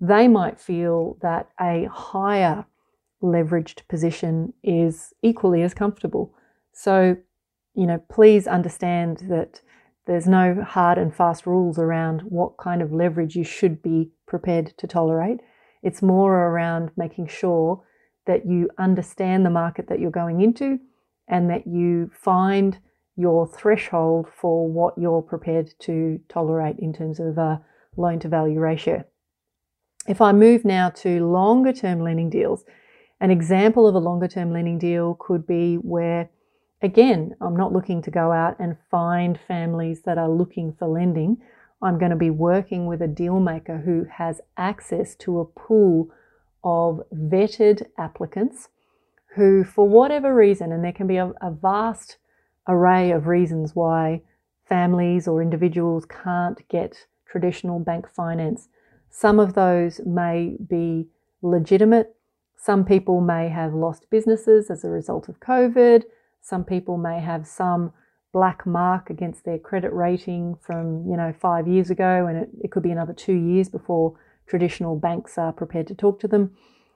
they 0.01 0.27
might 0.27 0.60
feel 0.60 1.18
that 1.22 1.50
a 1.62 1.88
higher 1.89 2.65
leveraged 3.22 3.88
position 3.88 4.53
is 4.62 5.13
equally 5.22 5.62
as 5.62 5.74
comfortable. 5.74 6.34
So, 6.74 7.15
you 7.74 7.88
know, 7.88 8.01
please 8.10 8.46
understand 8.46 9.25
that 9.30 9.62
there's 10.06 10.27
no 10.27 10.62
hard 10.62 10.98
and 10.98 11.15
fast 11.15 11.48
rules 11.48 11.80
around 11.80 12.22
what 12.24 12.58
kind 12.58 12.82
of 12.82 12.92
leverage 12.92 13.36
you 13.38 13.46
should 13.46 13.82
be 13.82 14.12
prepared 14.27 14.74
to 14.77 14.88
tolerate. 14.88 15.39
It's 15.82 16.01
more 16.01 16.48
around 16.48 16.92
making 16.98 17.27
sure 17.27 17.84
that 18.25 18.46
you 18.46 18.70
understand 18.77 19.46
the 19.46 19.50
market 19.50 19.88
that 19.89 20.00
you're 20.00 20.12
going 20.12 20.42
into 20.42 20.80
and 21.27 21.50
that 21.50 21.68
you 21.68 22.10
find 22.13 22.77
your 23.15 23.48
threshold 23.48 24.27
for 24.36 24.68
what 24.68 24.98
you're 24.98 25.22
prepared 25.22 25.74
to 25.80 26.20
tolerate 26.30 26.77
in 26.80 26.94
terms 26.94 27.20
of 27.20 27.38
a 27.38 27.62
loan 27.96 28.20
to 28.20 28.27
value 28.27 28.60
ratio. 28.60 29.03
If 30.08 30.20
I 30.20 30.32
move 30.32 30.65
now 30.65 30.89
to 30.89 31.25
longer 31.25 31.72
term 31.72 32.01
lending 32.01 32.30
deals, 32.30 32.65
an 33.22 33.32
example 33.32 33.88
of 33.88 33.96
a 33.96 34.00
longer 34.00 34.27
term 34.27 34.51
lending 34.51 34.80
deal 34.80 35.15
could 35.20 35.48
be 35.48 35.75
where, 35.75 36.30
again, 36.82 37.36
I'm 37.39 37.56
not 37.56 37.72
looking 37.72 38.01
to 38.01 38.12
go 38.12 38.32
out 38.32 38.58
and 38.60 38.75
find 38.89 39.39
families 39.48 40.01
that 40.06 40.18
are 40.18 40.30
looking 40.30 40.75
for 40.77 40.88
lending. 40.88 41.38
I'm 41.82 42.00
going 42.00 42.12
to 42.12 42.18
be 42.18 42.30
working 42.30 42.88
with 42.88 43.01
a 43.01 43.08
deal 43.08 43.39
maker 43.39 43.77
who 43.77 44.06
has 44.12 44.42
access 44.58 45.15
to 45.18 45.39
a 45.39 45.46
pool 45.46 46.10
of 46.63 47.01
vetted 47.13 47.86
applicants 47.98 48.70
who, 49.36 49.63
for 49.63 49.88
whatever 49.88 50.34
reason, 50.34 50.72
and 50.72 50.84
there 50.84 50.93
can 50.93 51.08
be 51.08 51.17
a, 51.17 51.32
a 51.41 51.51
vast 51.51 52.17
array 52.67 53.12
of 53.12 53.27
reasons 53.27 53.75
why 53.75 54.22
families 54.67 55.27
or 55.27 55.41
individuals 55.41 56.05
can't 56.05 56.67
get 56.70 57.08
traditional 57.25 57.79
bank 57.79 58.08
finance. 58.10 58.70
Some 59.10 59.39
of 59.39 59.53
those 59.53 60.01
may 60.05 60.55
be 60.67 61.08
legitimate. 61.41 62.15
Some 62.55 62.86
people 62.86 63.22
may 63.22 63.50
have 63.50 63.74
lost 63.74 64.10
businesses 64.10 64.70
as 64.70 64.84
a 64.84 64.89
result 64.89 65.27
of 65.27 65.39
COVID. 65.39 66.03
Some 66.41 66.63
people 66.63 66.98
may 66.98 67.20
have 67.20 67.46
some 67.48 67.91
black 68.32 68.65
mark 68.65 69.10
against 69.10 69.46
their 69.46 69.60
credit 69.60 69.93
rating 69.93 70.55
from, 70.62 71.08
you 71.08 71.17
know, 71.17 71.34
five 71.39 71.67
years 71.67 71.89
ago, 71.89 72.25
and 72.25 72.38
it, 72.38 72.50
it 72.63 72.72
could 72.72 72.84
be 72.84 72.91
another 72.91 73.13
two 73.13 73.34
years 73.34 73.70
before 73.70 74.17
traditional 74.48 74.96
banks 74.96 75.38
are 75.38 75.54
prepared 75.54 75.88
to 75.88 75.96
talk 75.96 76.20
to 76.22 76.28
them. 76.28 76.56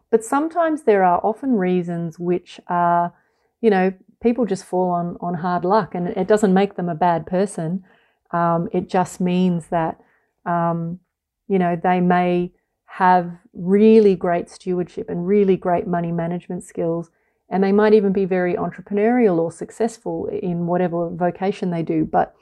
But 0.09 0.23
sometimes 0.23 0.83
there 0.83 1.03
are 1.03 1.19
often 1.23 1.53
reasons 1.53 2.17
which 2.17 2.59
are, 2.67 3.13
you 3.61 3.69
know, 3.69 3.93
people 4.21 4.45
just 4.45 4.65
fall 4.65 4.91
on, 4.91 5.17
on 5.21 5.35
hard 5.35 5.65
luck 5.65 5.93
and 5.93 6.07
it 6.07 6.27
doesn't 6.27 6.53
make 6.53 6.75
them 6.75 6.89
a 6.89 6.95
bad 6.95 7.25
person. 7.25 7.83
Um, 8.31 8.69
it 8.71 8.89
just 8.89 9.19
means 9.19 9.67
that, 9.67 9.99
um, 10.45 10.99
you 11.47 11.59
know, 11.59 11.79
they 11.81 11.99
may 11.99 12.51
have 12.85 13.31
really 13.53 14.15
great 14.15 14.49
stewardship 14.49 15.09
and 15.09 15.27
really 15.27 15.55
great 15.55 15.87
money 15.87 16.11
management 16.11 16.63
skills. 16.63 17.11
And 17.49 17.63
they 17.63 17.71
might 17.71 17.93
even 17.93 18.11
be 18.11 18.25
very 18.25 18.55
entrepreneurial 18.55 19.37
or 19.37 19.51
successful 19.51 20.27
in 20.27 20.67
whatever 20.67 21.09
vocation 21.09 21.69
they 21.69 21.83
do, 21.83 22.05
but 22.05 22.35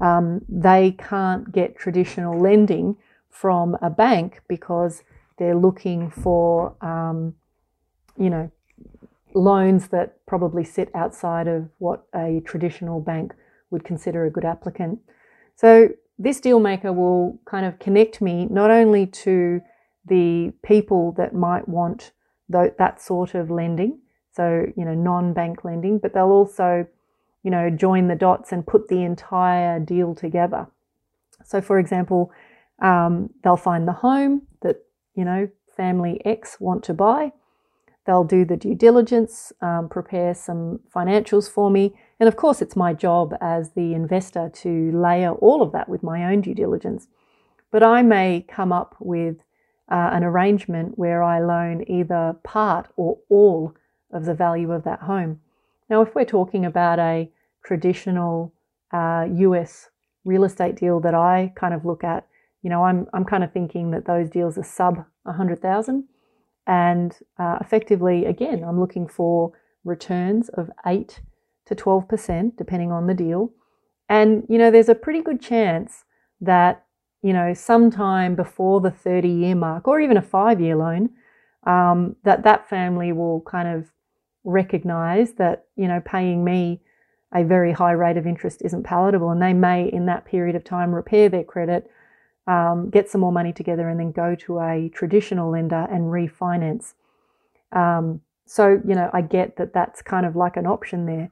um, 0.00 0.40
they 0.48 0.96
can't 0.98 1.50
get 1.52 1.78
traditional 1.78 2.38
lending 2.38 2.96
from 3.34 3.76
a 3.82 3.90
bank 3.90 4.40
because 4.46 5.02
they're 5.38 5.56
looking 5.56 6.08
for, 6.08 6.76
um, 6.80 7.34
you 8.16 8.30
know, 8.30 8.48
loans 9.34 9.88
that 9.88 10.24
probably 10.24 10.62
sit 10.62 10.88
outside 10.94 11.48
of 11.48 11.68
what 11.78 12.06
a 12.14 12.40
traditional 12.46 13.00
bank 13.00 13.34
would 13.70 13.82
consider 13.82 14.24
a 14.24 14.30
good 14.30 14.44
applicant. 14.44 15.00
So 15.56 15.88
this 16.16 16.40
deal 16.40 16.60
maker 16.60 16.92
will 16.92 17.40
kind 17.44 17.66
of 17.66 17.80
connect 17.80 18.20
me 18.20 18.46
not 18.46 18.70
only 18.70 19.04
to 19.24 19.60
the 20.06 20.52
people 20.62 21.10
that 21.16 21.34
might 21.34 21.68
want 21.68 22.12
that 22.48 23.02
sort 23.02 23.34
of 23.34 23.50
lending, 23.50 23.98
so 24.30 24.64
you 24.76 24.84
know 24.84 24.94
non-bank 24.94 25.64
lending, 25.64 25.98
but 25.98 26.14
they'll 26.14 26.26
also 26.26 26.86
you 27.42 27.50
know 27.50 27.68
join 27.68 28.06
the 28.06 28.14
dots 28.14 28.52
and 28.52 28.64
put 28.64 28.86
the 28.86 29.02
entire 29.02 29.80
deal 29.80 30.14
together. 30.14 30.68
So 31.42 31.60
for 31.60 31.80
example, 31.80 32.30
um, 32.80 33.30
they'll 33.42 33.56
find 33.56 33.86
the 33.86 33.92
home 33.92 34.42
that 34.62 34.76
you 35.14 35.24
know 35.24 35.48
family 35.76 36.20
X 36.24 36.58
want 36.60 36.84
to 36.84 36.94
buy 36.94 37.32
They'll 38.06 38.24
do 38.24 38.44
the 38.44 38.56
due 38.56 38.74
diligence, 38.74 39.52
um, 39.62 39.88
prepare 39.88 40.34
some 40.34 40.80
financials 40.94 41.50
for 41.50 41.70
me. 41.70 41.94
And 42.20 42.28
of 42.28 42.36
course, 42.36 42.60
it's 42.60 42.76
my 42.76 42.92
job 42.92 43.34
as 43.40 43.70
the 43.70 43.94
investor 43.94 44.50
to 44.50 44.92
layer 44.92 45.32
all 45.32 45.62
of 45.62 45.72
that 45.72 45.88
with 45.88 46.02
my 46.02 46.24
own 46.30 46.42
due 46.42 46.54
diligence. 46.54 47.08
But 47.70 47.82
I 47.82 48.02
may 48.02 48.44
come 48.46 48.72
up 48.72 48.94
with 49.00 49.38
uh, 49.90 50.10
an 50.12 50.22
arrangement 50.22 50.98
where 50.98 51.22
I 51.22 51.40
loan 51.40 51.84
either 51.88 52.36
part 52.42 52.88
or 52.96 53.18
all 53.30 53.74
of 54.12 54.26
the 54.26 54.34
value 54.34 54.70
of 54.70 54.84
that 54.84 55.00
home. 55.00 55.40
Now, 55.88 56.02
if 56.02 56.14
we're 56.14 56.24
talking 56.24 56.64
about 56.64 56.98
a 56.98 57.30
traditional 57.64 58.52
uh, 58.92 59.26
US 59.30 59.88
real 60.24 60.44
estate 60.44 60.76
deal 60.76 61.00
that 61.00 61.14
I 61.14 61.52
kind 61.56 61.72
of 61.72 61.86
look 61.86 62.04
at, 62.04 62.26
you 62.64 62.70
know, 62.70 62.82
I'm, 62.82 63.06
I'm 63.12 63.26
kind 63.26 63.44
of 63.44 63.52
thinking 63.52 63.90
that 63.90 64.06
those 64.06 64.30
deals 64.30 64.56
are 64.56 64.64
sub 64.64 65.04
100,000. 65.24 66.04
And 66.66 67.16
uh, 67.38 67.58
effectively, 67.60 68.24
again, 68.24 68.64
I'm 68.64 68.80
looking 68.80 69.06
for 69.06 69.52
returns 69.84 70.48
of 70.48 70.70
8 70.86 71.20
to 71.66 71.74
12%, 71.74 72.56
depending 72.56 72.90
on 72.90 73.06
the 73.06 73.12
deal. 73.12 73.52
And, 74.08 74.44
you 74.48 74.56
know, 74.56 74.70
there's 74.70 74.88
a 74.88 74.94
pretty 74.94 75.20
good 75.20 75.42
chance 75.42 76.04
that, 76.40 76.86
you 77.22 77.34
know, 77.34 77.52
sometime 77.52 78.34
before 78.34 78.80
the 78.80 78.90
30 78.90 79.28
year 79.28 79.54
mark 79.54 79.86
or 79.86 80.00
even 80.00 80.16
a 80.16 80.22
five 80.22 80.58
year 80.58 80.74
loan, 80.74 81.10
um, 81.66 82.16
that 82.24 82.44
that 82.44 82.66
family 82.66 83.12
will 83.12 83.42
kind 83.42 83.68
of 83.68 83.92
recognize 84.42 85.34
that, 85.34 85.66
you 85.76 85.86
know, 85.86 86.00
paying 86.02 86.42
me 86.42 86.80
a 87.34 87.44
very 87.44 87.72
high 87.72 87.92
rate 87.92 88.16
of 88.16 88.26
interest 88.26 88.62
isn't 88.64 88.84
palatable. 88.84 89.30
And 89.30 89.42
they 89.42 89.52
may, 89.52 89.86
in 89.86 90.06
that 90.06 90.24
period 90.24 90.56
of 90.56 90.64
time, 90.64 90.94
repair 90.94 91.28
their 91.28 91.44
credit 91.44 91.90
um, 92.46 92.90
get 92.90 93.08
some 93.08 93.20
more 93.20 93.32
money 93.32 93.52
together 93.52 93.88
and 93.88 93.98
then 93.98 94.12
go 94.12 94.34
to 94.34 94.60
a 94.60 94.90
traditional 94.94 95.50
lender 95.50 95.86
and 95.90 96.04
refinance. 96.04 96.94
Um, 97.72 98.20
so, 98.46 98.80
you 98.86 98.94
know, 98.94 99.10
I 99.12 99.22
get 99.22 99.56
that 99.56 99.72
that's 99.72 100.02
kind 100.02 100.26
of 100.26 100.36
like 100.36 100.56
an 100.56 100.66
option 100.66 101.06
there. 101.06 101.30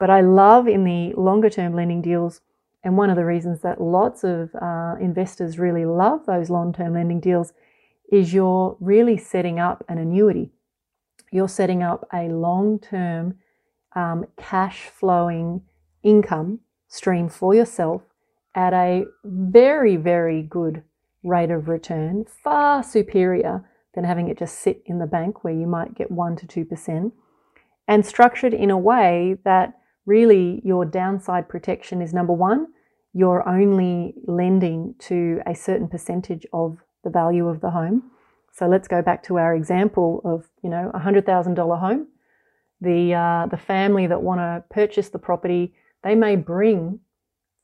But 0.00 0.10
I 0.10 0.20
love 0.20 0.68
in 0.68 0.84
the 0.84 1.12
longer 1.16 1.50
term 1.50 1.74
lending 1.74 2.02
deals, 2.02 2.40
and 2.84 2.96
one 2.96 3.10
of 3.10 3.16
the 3.16 3.24
reasons 3.24 3.60
that 3.62 3.80
lots 3.80 4.22
of 4.24 4.54
uh, 4.54 4.94
investors 5.00 5.58
really 5.58 5.84
love 5.84 6.26
those 6.26 6.50
long 6.50 6.72
term 6.72 6.94
lending 6.94 7.20
deals 7.20 7.52
is 8.10 8.32
you're 8.32 8.76
really 8.80 9.16
setting 9.16 9.58
up 9.58 9.84
an 9.88 9.98
annuity. 9.98 10.50
You're 11.30 11.48
setting 11.48 11.82
up 11.82 12.08
a 12.12 12.28
long 12.28 12.78
term 12.78 13.38
um, 13.94 14.26
cash 14.36 14.88
flowing 14.88 15.62
income 16.02 16.60
stream 16.88 17.28
for 17.28 17.54
yourself 17.54 18.02
at 18.58 18.72
a 18.72 19.04
very, 19.22 19.94
very 19.94 20.42
good 20.42 20.82
rate 21.22 21.52
of 21.52 21.68
return, 21.68 22.24
far 22.42 22.82
superior 22.82 23.64
than 23.94 24.02
having 24.02 24.26
it 24.26 24.36
just 24.36 24.58
sit 24.58 24.82
in 24.84 24.98
the 24.98 25.06
bank 25.06 25.44
where 25.44 25.54
you 25.54 25.64
might 25.64 25.94
get 25.94 26.10
1% 26.10 26.48
to 26.48 26.64
2%, 26.64 27.12
and 27.86 28.04
structured 28.04 28.52
in 28.52 28.68
a 28.68 28.76
way 28.76 29.36
that 29.44 29.74
really 30.06 30.60
your 30.64 30.84
downside 30.84 31.48
protection 31.48 32.02
is 32.02 32.12
number 32.12 32.32
one, 32.32 32.66
you're 33.14 33.48
only 33.48 34.14
lending 34.26 34.96
to 34.98 35.40
a 35.46 35.54
certain 35.54 35.86
percentage 35.86 36.44
of 36.52 36.78
the 37.04 37.10
value 37.10 37.46
of 37.46 37.60
the 37.60 37.70
home. 37.70 38.10
So 38.52 38.66
let's 38.66 38.88
go 38.88 39.02
back 39.02 39.22
to 39.24 39.38
our 39.38 39.54
example 39.54 40.20
of, 40.24 40.48
you 40.64 40.70
know, 40.70 40.90
a 40.92 40.98
$100,000 40.98 41.78
home. 41.78 42.08
The, 42.80 43.14
uh, 43.14 43.46
the 43.46 43.56
family 43.56 44.08
that 44.08 44.20
want 44.20 44.40
to 44.40 44.64
purchase 44.68 45.10
the 45.10 45.20
property, 45.20 45.74
they 46.02 46.16
may 46.16 46.34
bring 46.34 46.98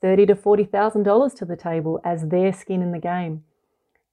thirty 0.05 0.25
to 0.27 0.35
forty 0.35 0.65
thousand 0.65 1.01
dollars 1.01 1.33
to 1.33 1.45
the 1.45 1.57
table 1.57 1.99
as 2.05 2.27
their 2.27 2.53
skin 2.53 2.83
in 2.83 2.91
the 2.91 2.99
game. 2.99 3.43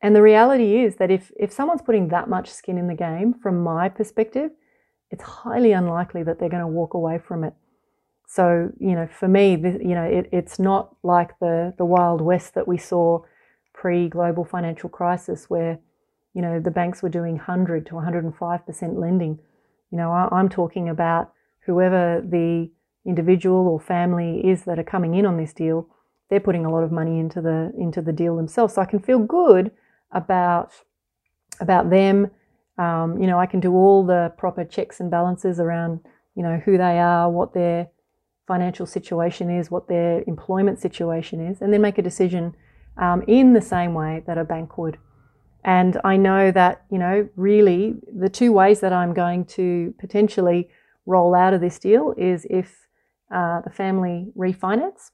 And 0.01 0.17
the 0.17 0.23
reality 0.23 0.83
is 0.85 0.97
that 0.97 1.11
if 1.11 1.31
if 1.39 1.53
someone's 1.53 1.83
putting 1.83 2.09
that 2.09 2.31
much 2.37 2.49
skin 2.51 2.79
in 2.79 2.87
the 2.89 3.03
game, 3.09 3.35
from 3.43 3.63
my 3.63 3.91
perspective, 3.91 4.51
it's 5.11 5.23
highly 5.23 5.73
unlikely 5.73 6.23
that 6.23 6.39
they're 6.39 6.57
going 6.57 6.69
to 6.69 6.79
walk 6.81 6.95
away 6.95 7.19
from 7.19 7.45
it. 7.45 7.53
So, 8.27 8.71
you 8.81 8.95
know, 8.95 9.07
for 9.07 9.29
me, 9.29 9.51
you 9.91 9.95
know, 9.99 10.09
it, 10.19 10.31
it's 10.33 10.59
not 10.59 10.97
like 11.03 11.39
the, 11.39 11.75
the 11.77 11.85
Wild 11.85 12.23
West 12.23 12.55
that 12.55 12.67
we 12.67 12.79
saw 12.79 13.21
pre 13.75 14.09
global 14.09 14.45
financial 14.45 14.89
crisis 14.89 15.51
where, 15.51 15.79
you 16.33 16.41
know, 16.41 16.59
the 16.59 16.71
banks 16.71 17.03
were 17.03 17.11
doing 17.11 17.35
100 17.35 17.85
to 17.89 17.93
105% 17.93 18.99
lending. 18.99 19.39
You 19.91 19.99
know, 19.99 20.11
I, 20.11 20.29
I'm 20.33 20.49
talking 20.49 20.89
about 20.89 21.33
whoever 21.67 22.23
the 22.27 22.71
individual 23.07 23.69
or 23.69 23.81
family 23.81 24.41
is 24.47 24.65
that 24.65 24.79
are 24.79 24.85
coming 24.85 25.15
in 25.15 25.27
on 25.27 25.37
this 25.37 25.53
deal, 25.53 25.89
they're 26.31 26.41
putting 26.41 26.65
a 26.65 26.71
lot 26.71 26.83
of 26.83 26.93
money 26.93 27.19
into 27.19 27.41
the 27.41 27.73
into 27.79 28.01
the 28.01 28.13
deal 28.13 28.37
themselves. 28.37 28.75
So 28.75 28.83
I 28.83 28.87
can 28.87 29.01
feel 29.01 29.19
good 29.19 29.71
about 30.13 30.73
about 31.61 31.91
them. 31.91 32.31
Um, 32.79 33.21
you 33.21 33.27
know, 33.27 33.39
I 33.39 33.47
can 33.47 33.61
do 33.61 33.75
all 33.75 34.05
the 34.05 34.33
proper 34.39 34.65
checks 34.65 35.01
and 35.01 35.11
balances 35.11 35.61
around, 35.61 36.01
you 36.35 36.43
know, 36.43 36.61
who 36.65 36.79
they 36.79 36.99
are, 36.99 37.31
what 37.31 37.53
their 37.53 37.89
financial 38.47 38.87
situation 38.87 39.51
is, 39.51 39.71
what 39.71 39.89
their 39.89 40.25
employment 40.27 40.81
situation 40.81 41.47
is, 41.47 41.61
and 41.61 41.73
then 41.73 41.81
make 41.81 41.99
a 41.99 42.03
decision 42.03 42.55
um, 42.97 43.23
in 43.27 43.53
the 43.53 43.61
same 43.61 43.95
way 43.95 44.23
that 44.27 44.39
a 44.39 44.45
bank 44.45 44.79
would. 44.79 44.99
And 45.65 46.01
I 46.03 46.17
know 46.17 46.51
that, 46.51 46.85
you 46.91 46.99
know, 46.99 47.29
really 47.37 47.95
the 48.13 48.29
two 48.29 48.53
ways 48.53 48.81
that 48.81 48.93
I'm 48.93 49.15
going 49.15 49.45
to 49.47 49.95
potentially 50.01 50.71
roll 51.07 51.35
out 51.35 51.55
of 51.55 51.61
this 51.61 51.79
deal 51.79 52.15
is 52.17 52.47
if 52.51 52.82
uh, 53.33 53.61
the 53.63 53.71
family 53.71 54.29
refinance. 54.37 55.11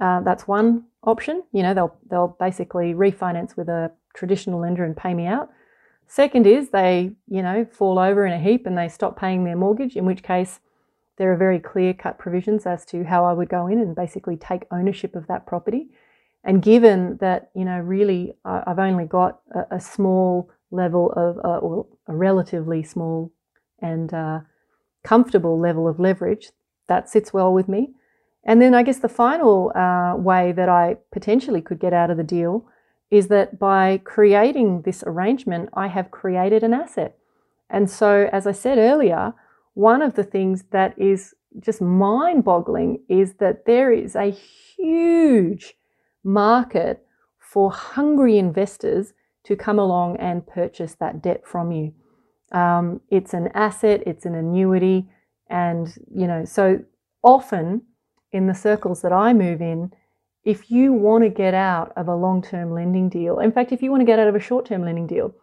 Uh, 0.00 0.20
that's 0.20 0.48
one 0.48 0.84
option. 1.04 1.42
You 1.52 1.62
know, 1.62 1.74
they'll 1.74 1.96
they'll 2.10 2.36
basically 2.40 2.94
refinance 2.94 3.56
with 3.56 3.68
a 3.68 3.92
traditional 4.14 4.60
lender 4.60 4.84
and 4.84 4.96
pay 4.96 5.14
me 5.14 5.26
out. 5.26 5.50
Second 6.06 6.46
is 6.46 6.70
they, 6.70 7.12
you 7.28 7.42
know, 7.42 7.64
fall 7.64 7.98
over 7.98 8.26
in 8.26 8.32
a 8.32 8.38
heap 8.38 8.66
and 8.66 8.76
they 8.76 8.88
stop 8.88 9.18
paying 9.18 9.44
their 9.44 9.56
mortgage, 9.56 9.96
in 9.96 10.04
which 10.04 10.22
case 10.22 10.60
there 11.16 11.32
are 11.32 11.36
very 11.36 11.58
clear 11.58 11.94
cut 11.94 12.18
provisions 12.18 12.66
as 12.66 12.84
to 12.86 13.04
how 13.04 13.24
I 13.24 13.32
would 13.32 13.48
go 13.48 13.66
in 13.66 13.78
and 13.78 13.94
basically 13.94 14.36
take 14.36 14.64
ownership 14.70 15.14
of 15.14 15.26
that 15.28 15.46
property. 15.46 15.88
And 16.44 16.60
given 16.60 17.18
that, 17.18 17.50
you 17.54 17.64
know, 17.64 17.78
really 17.78 18.34
I've 18.44 18.78
only 18.78 19.04
got 19.04 19.40
a, 19.54 19.76
a 19.76 19.80
small 19.80 20.50
level 20.70 21.12
of, 21.12 21.38
uh, 21.38 21.58
or 21.58 21.86
a 22.08 22.16
relatively 22.16 22.82
small 22.82 23.32
and 23.80 24.12
uh, 24.12 24.40
comfortable 25.04 25.58
level 25.60 25.86
of 25.86 26.00
leverage, 26.00 26.50
that 26.88 27.08
sits 27.08 27.32
well 27.32 27.52
with 27.52 27.68
me. 27.68 27.90
And 28.44 28.60
then 28.60 28.74
I 28.74 28.82
guess 28.82 28.98
the 28.98 29.08
final 29.08 29.72
uh, 29.74 30.16
way 30.16 30.52
that 30.52 30.68
I 30.68 30.96
potentially 31.12 31.60
could 31.60 31.78
get 31.78 31.92
out 31.92 32.10
of 32.10 32.16
the 32.16 32.24
deal 32.24 32.66
is 33.10 33.28
that 33.28 33.58
by 33.58 34.00
creating 34.04 34.82
this 34.82 35.04
arrangement, 35.06 35.68
I 35.74 35.88
have 35.88 36.10
created 36.10 36.62
an 36.62 36.72
asset. 36.74 37.16
And 37.70 37.90
so, 37.90 38.28
as 38.32 38.46
I 38.46 38.52
said 38.52 38.78
earlier, 38.78 39.34
one 39.74 40.02
of 40.02 40.14
the 40.14 40.24
things 40.24 40.64
that 40.70 40.98
is 40.98 41.34
just 41.60 41.80
mind 41.80 42.44
boggling 42.44 43.00
is 43.08 43.34
that 43.34 43.66
there 43.66 43.92
is 43.92 44.16
a 44.16 44.30
huge 44.30 45.74
market 46.24 47.04
for 47.38 47.70
hungry 47.70 48.38
investors 48.38 49.12
to 49.44 49.56
come 49.56 49.78
along 49.78 50.16
and 50.16 50.46
purchase 50.46 50.94
that 50.94 51.22
debt 51.22 51.42
from 51.46 51.72
you. 51.72 51.92
Um, 52.52 53.00
it's 53.10 53.34
an 53.34 53.48
asset, 53.54 54.02
it's 54.06 54.24
an 54.24 54.34
annuity, 54.34 55.08
and 55.52 55.94
you 56.12 56.26
know, 56.26 56.44
so 56.44 56.82
often 57.22 57.82
in 58.32 58.46
the 58.46 58.54
circles 58.54 59.02
that 59.02 59.12
I 59.12 59.32
move 59.34 59.60
in, 59.60 59.92
if 60.44 60.70
you 60.70 60.92
want 60.92 61.22
to 61.22 61.30
get 61.30 61.54
out 61.54 61.92
of 61.94 62.08
a 62.08 62.16
long 62.16 62.42
term 62.42 62.72
lending 62.72 63.08
deal, 63.08 63.38
in 63.38 63.52
fact, 63.52 63.70
if 63.70 63.82
you 63.82 63.90
want 63.90 64.00
to 64.00 64.06
get 64.06 64.18
out 64.18 64.26
of 64.26 64.34
a 64.34 64.40
short 64.40 64.66
term 64.66 64.82
lending 64.84 65.06
deal, 65.06 65.34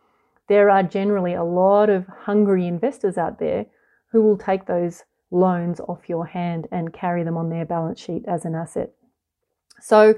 there 0.49 0.69
are 0.69 0.83
generally 0.83 1.35
a 1.35 1.43
lot 1.43 1.89
of 1.89 2.05
hungry 2.07 2.67
investors 2.67 3.17
out 3.17 3.39
there 3.39 3.67
who 4.11 4.23
will 4.23 4.37
take 4.37 4.65
those 4.65 5.03
loans 5.31 5.79
off 5.81 6.09
your 6.09 6.25
hand 6.25 6.67
and 6.71 6.91
carry 6.91 7.23
them 7.23 7.37
on 7.37 7.49
their 7.49 7.65
balance 7.65 8.01
sheet 8.01 8.23
as 8.27 8.43
an 8.45 8.55
asset. 8.55 8.89
So, 9.79 10.15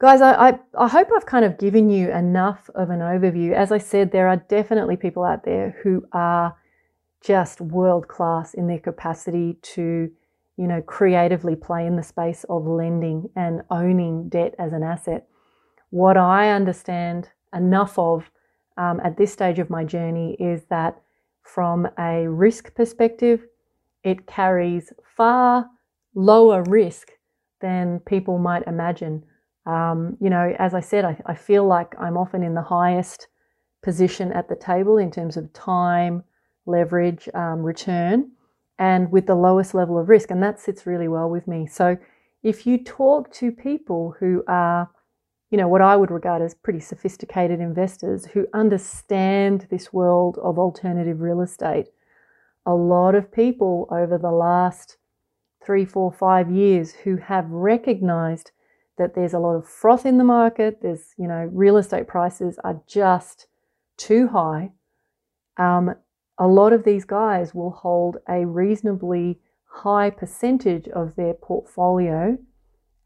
guys, 0.00 0.22
I, 0.22 0.48
I, 0.48 0.58
I, 0.78 0.88
hope 0.88 1.08
I've 1.14 1.26
kind 1.26 1.44
of 1.44 1.58
given 1.58 1.90
you 1.90 2.10
enough 2.10 2.70
of 2.74 2.88
an 2.88 3.00
overview. 3.00 3.52
As 3.52 3.70
I 3.70 3.76
said, 3.76 4.10
there 4.10 4.28
are 4.28 4.36
definitely 4.48 4.96
people 4.96 5.24
out 5.24 5.44
there 5.44 5.76
who 5.82 6.06
are 6.12 6.56
just 7.20 7.60
world 7.60 8.08
class 8.08 8.54
in 8.54 8.66
their 8.66 8.78
capacity 8.78 9.58
to, 9.62 10.10
you 10.56 10.66
know, 10.66 10.80
creatively 10.82 11.56
play 11.56 11.86
in 11.86 11.96
the 11.96 12.02
space 12.02 12.44
of 12.48 12.66
lending 12.66 13.28
and 13.36 13.62
owning 13.70 14.28
debt 14.28 14.54
as 14.58 14.72
an 14.72 14.82
asset. 14.82 15.26
What 15.90 16.16
I 16.16 16.50
understand 16.50 17.30
enough 17.54 17.98
of 17.98 18.30
um, 18.76 19.00
at 19.02 19.16
this 19.16 19.32
stage 19.32 19.58
of 19.58 19.70
my 19.70 19.84
journey 19.84 20.36
is 20.38 20.64
that 20.70 21.00
from 21.42 21.88
a 21.98 22.28
risk 22.28 22.74
perspective, 22.74 23.46
it 24.04 24.26
carries 24.26 24.92
far 25.16 25.66
lower 26.14 26.62
risk 26.64 27.10
than 27.60 28.00
people 28.00 28.38
might 28.38 28.66
imagine. 28.66 29.24
Um, 29.66 30.16
you 30.20 30.30
know, 30.30 30.54
as 30.58 30.74
I 30.74 30.80
said, 30.80 31.04
I, 31.04 31.20
I, 31.26 31.34
feel 31.34 31.66
like 31.66 31.94
I'm 31.98 32.16
often 32.16 32.42
in 32.42 32.54
the 32.54 32.62
highest 32.62 33.26
position 33.82 34.32
at 34.32 34.48
the 34.48 34.56
table 34.56 34.96
in 34.96 35.10
terms 35.10 35.36
of 35.36 35.52
time, 35.52 36.22
leverage, 36.68 37.28
um, 37.34 37.62
return, 37.62 38.30
and 38.78 39.10
with 39.10 39.26
the 39.26 39.34
lowest 39.34 39.74
level 39.74 39.98
of 39.98 40.08
risk. 40.08 40.30
And 40.30 40.42
that 40.42 40.60
sits 40.60 40.86
really 40.86 41.08
well 41.08 41.28
with 41.28 41.48
me. 41.48 41.66
So 41.66 41.96
if 42.42 42.66
you 42.66 42.82
talk 42.82 43.32
to 43.34 43.50
people 43.50 44.14
who 44.20 44.44
are 44.46 44.90
you 45.50 45.56
know, 45.56 45.68
what 45.68 45.80
I 45.80 45.96
would 45.96 46.10
regard 46.10 46.42
as 46.42 46.54
pretty 46.54 46.80
sophisticated 46.80 47.60
investors 47.60 48.26
who 48.26 48.46
understand 48.52 49.66
this 49.70 49.92
world 49.92 50.38
of 50.42 50.58
alternative 50.58 51.20
real 51.20 51.40
estate. 51.40 51.86
A 52.66 52.74
lot 52.74 53.14
of 53.14 53.32
people 53.32 53.88
over 53.90 54.18
the 54.18 54.30
last 54.30 54.98
three, 55.64 55.86
four, 55.86 56.12
five 56.12 56.50
years 56.50 56.92
who 56.92 57.16
have 57.16 57.48
recognized 57.48 58.50
that 58.98 59.14
there's 59.14 59.32
a 59.32 59.38
lot 59.38 59.54
of 59.54 59.66
froth 59.66 60.04
in 60.04 60.18
the 60.18 60.24
market. 60.24 60.80
There's, 60.82 61.14
you 61.16 61.26
know, 61.26 61.48
real 61.50 61.78
estate 61.78 62.06
prices 62.06 62.58
are 62.62 62.82
just 62.86 63.46
too 63.96 64.28
high. 64.28 64.72
Um, 65.56 65.94
a 66.38 66.46
lot 66.46 66.72
of 66.72 66.84
these 66.84 67.04
guys 67.04 67.54
will 67.54 67.70
hold 67.70 68.18
a 68.28 68.46
reasonably 68.46 69.40
high 69.66 70.10
percentage 70.10 70.88
of 70.88 71.16
their 71.16 71.34
portfolio 71.34 72.38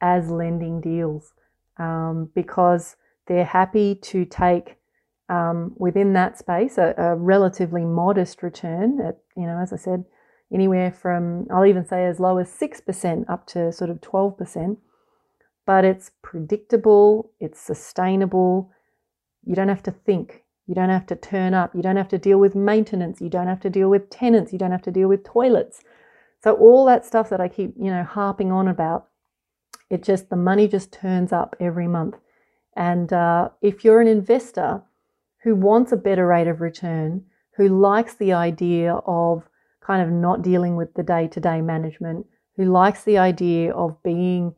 as 0.01 0.31
lending 0.31 0.81
deals 0.81 1.33
um, 1.79 2.31
because 2.35 2.97
they're 3.27 3.45
happy 3.45 3.95
to 3.95 4.25
take 4.25 4.77
um, 5.29 5.73
within 5.77 6.13
that 6.13 6.39
space 6.39 6.77
a, 6.77 6.95
a, 6.99 7.15
relatively 7.17 7.85
modest 7.85 8.43
return 8.43 9.01
at, 9.01 9.19
you 9.37 9.47
know, 9.47 9.59
as 9.59 9.73
I 9.73 9.77
said, 9.77 10.05
anywhere 10.53 10.93
from, 10.93 11.47
I'll 11.51 11.65
even 11.65 11.87
say 11.87 12.05
as 12.05 12.21
low 12.21 12.39
as 12.39 12.51
6% 12.51 13.31
up 13.31 13.47
to 13.49 13.73
sort 13.73 13.89
of 13.89 14.01
12%. 14.01 14.77
But 15.65 15.85
it's 15.85 16.11
predictable, 16.23 17.31
it's 17.41 17.61
sustainable. 17.61 18.73
You 19.45 19.55
don't 19.55 19.69
have 19.69 19.85
to 19.85 19.93
think, 19.93 20.42
you 20.67 20.75
don't 20.75 20.91
have 20.91 21.07
to 21.07 21.17
turn 21.17 21.55
up, 21.55 21.75
you 21.75 21.83
don't 21.83 21.97
have 21.97 22.09
to 22.09 22.19
deal 22.19 22.39
with 22.39 22.55
maintenance, 22.55 23.21
you 23.21 23.29
don't 23.29 23.49
have 23.49 23.61
to 23.61 23.71
deal 23.71 23.89
with 23.89 24.11
tenants, 24.11 24.53
you 24.53 24.59
don't 24.59 24.71
have 24.71 24.83
to 24.83 24.91
deal 24.91 25.09
with 25.09 25.25
toilets. 25.25 25.81
So 26.43 26.55
all 26.55 26.85
that 26.87 27.05
stuff 27.05 27.29
that 27.31 27.41
I 27.41 27.49
keep, 27.49 27.75
you 27.77 27.91
know, 27.91 28.05
harping 28.05 28.51
on 28.53 28.69
about 28.69 29.09
it 29.91 30.03
just, 30.03 30.31
the 30.31 30.37
money 30.37 30.69
just 30.69 30.93
turns 30.93 31.33
up 31.33 31.55
every 31.61 31.87
month. 31.87 32.17
And 32.77 33.13
uh, 33.13 33.51
if 33.61 33.85
you're 33.85 34.01
an 34.01 34.09
investor 34.09 34.83
who 35.43 35.55
wants 35.55 35.93
a 35.93 35.97
better 35.97 36.27
rate 36.27 36.47
of 36.47 36.61
return, 36.61 37.25
who 37.57 37.69
likes 37.69 38.15
the 38.15 38.33
idea 38.33 38.95
of 39.07 39.43
kind 39.85 40.03
of 40.03 40.09
not 40.11 40.43
dealing 40.43 40.77
with 40.77 40.95
the 40.95 41.03
day 41.03 41.29
to 41.29 41.41
day 41.41 41.61
management, 41.61 42.27
who 42.57 42.65
likes 42.65 43.05
the 43.05 43.19
idea 43.19 43.75
of 43.75 44.03
being, 44.03 44.55